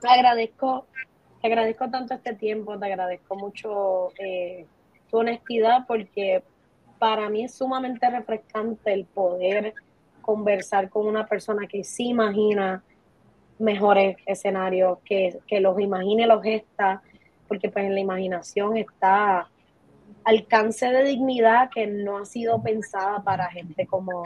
[0.00, 0.86] te agradezco,
[1.40, 4.66] te agradezco tanto este tiempo, te agradezco mucho eh,
[5.10, 6.42] tu honestidad porque
[6.98, 9.74] para mí es sumamente refrescante el poder
[10.22, 12.82] conversar con una persona que sí imagina
[13.58, 17.02] mejores escenarios, que, los imagine, los gesta,
[17.46, 19.48] porque pues en la imaginación está
[20.24, 24.22] alcance de dignidad que no ha sido pensada para gente como,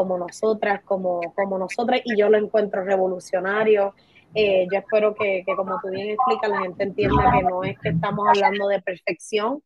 [0.00, 3.94] como nosotras, como, como nosotras, y yo lo encuentro revolucionario.
[4.34, 7.90] Eh, yo espero que, como tú bien explicas, la gente entienda que no es que
[7.90, 9.62] estamos hablando de perfección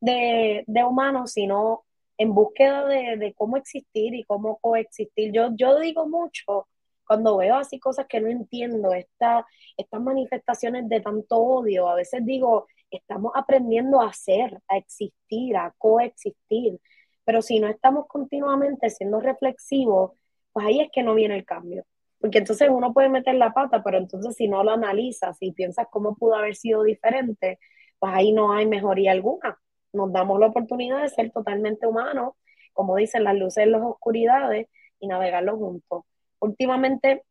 [0.00, 1.84] de, de humanos, sino
[2.16, 5.32] en búsqueda de, cómo existir y cómo coexistir.
[5.32, 6.66] Yo, yo digo mucho
[7.06, 12.24] cuando veo así cosas que no entiendo, esta, estas manifestaciones de tanto odio, a veces
[12.24, 16.80] digo, estamos aprendiendo a ser, a existir, a coexistir,
[17.24, 20.12] pero si no estamos continuamente siendo reflexivos,
[20.52, 21.84] pues ahí es que no viene el cambio.
[22.20, 25.88] porque entonces uno puede meter la pata, pero entonces si no lo analizas y piensas
[25.90, 27.58] cómo pudo haber sido diferente,
[27.98, 29.58] pues ahí no hay mejoría alguna.
[29.92, 32.34] Nos damos la oportunidad de ser totalmente humanos,
[32.72, 34.68] como dicen las luces en las oscuridades,
[35.00, 36.04] y navegarlo juntos.
[36.40, 37.24] Últimamente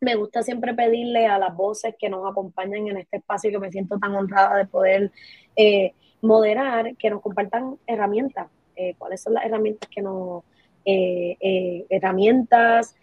[0.00, 3.70] me gusta siempre pedirle a las voces que nos acompañan en este espacio que me
[3.72, 5.12] siento tan honrada de poder
[5.56, 8.48] eh, moderar, que nos compartan herramientas.
[8.76, 10.44] Eh, ¿Cuáles son las herramientas que nos...
[10.88, 12.94] Eh, herramientas,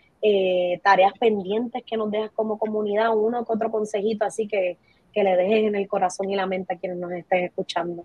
[0.83, 4.77] tareas pendientes que nos dejas como comunidad, uno que otro consejito, así que,
[5.13, 8.03] que le dejes en el corazón y la mente a quienes nos estén escuchando.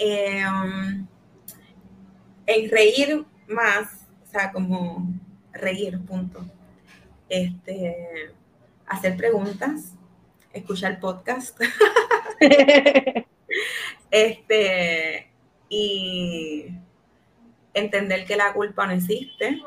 [0.00, 1.06] Um,
[2.46, 5.06] el reír más, o sea, como
[5.52, 6.40] reír, punto.
[7.28, 8.32] Este,
[8.86, 9.94] hacer preguntas,
[10.52, 11.58] escuchar podcast.
[14.10, 15.30] este,
[15.68, 16.66] y
[17.78, 19.62] entender que la culpa no existe,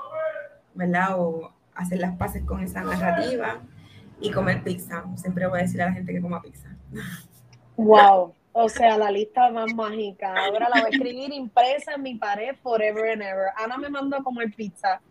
[0.73, 1.19] ¿verdad?
[1.19, 3.61] O hacer las paces con esa narrativa
[4.19, 5.03] y comer pizza.
[5.15, 6.69] Siempre voy a decir a la gente que coma pizza.
[7.75, 8.33] Wow.
[8.53, 10.35] O sea, la lista más mágica.
[10.35, 13.47] Ahora la voy a escribir impresa en mi pared forever and ever.
[13.55, 15.01] Ana me mandó a comer pizza.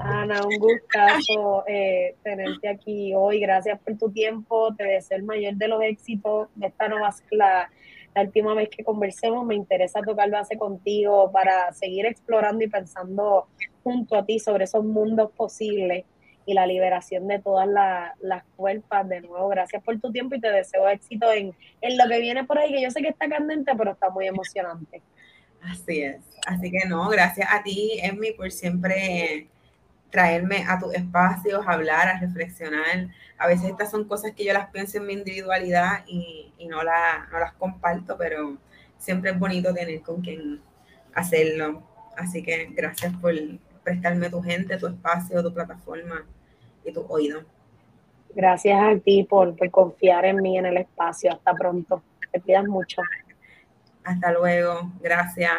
[0.00, 3.38] Ana, un gustazo eh, tenerte aquí hoy.
[3.38, 4.74] Gracias por tu tiempo.
[4.74, 7.70] Te deseo el mayor de los éxitos de esta nueva la,
[8.14, 9.44] la última vez que conversemos.
[9.46, 13.48] Me interesa tocar base contigo para seguir explorando y pensando
[13.82, 16.04] junto a ti sobre esos mundos posibles
[16.46, 17.68] y la liberación de todas
[18.20, 19.08] las cuerpas.
[19.08, 22.44] De nuevo, gracias por tu tiempo y te deseo éxito en, en lo que viene
[22.44, 25.02] por ahí, que yo sé que está candente, pero está muy emocionante.
[25.62, 26.20] Así es.
[26.46, 29.48] Así que no, gracias a ti, Emmy, por siempre
[30.10, 33.08] traerme a tus espacios, hablar, a reflexionar.
[33.38, 36.82] A veces estas son cosas que yo las pienso en mi individualidad y, y no,
[36.82, 38.58] la, no las comparto, pero
[38.96, 40.62] siempre es bonito tener con quien
[41.14, 41.82] hacerlo.
[42.16, 43.34] Así que gracias por,
[43.84, 46.26] prestarme tu gente, tu espacio, tu plataforma
[46.84, 47.42] y tu oído.
[48.34, 51.32] Gracias a ti por, confiar en mí en el espacio.
[51.32, 52.02] Hasta pronto.
[52.32, 53.00] Te pidas mucho.
[54.02, 54.90] Hasta luego.
[55.00, 55.52] Gracias.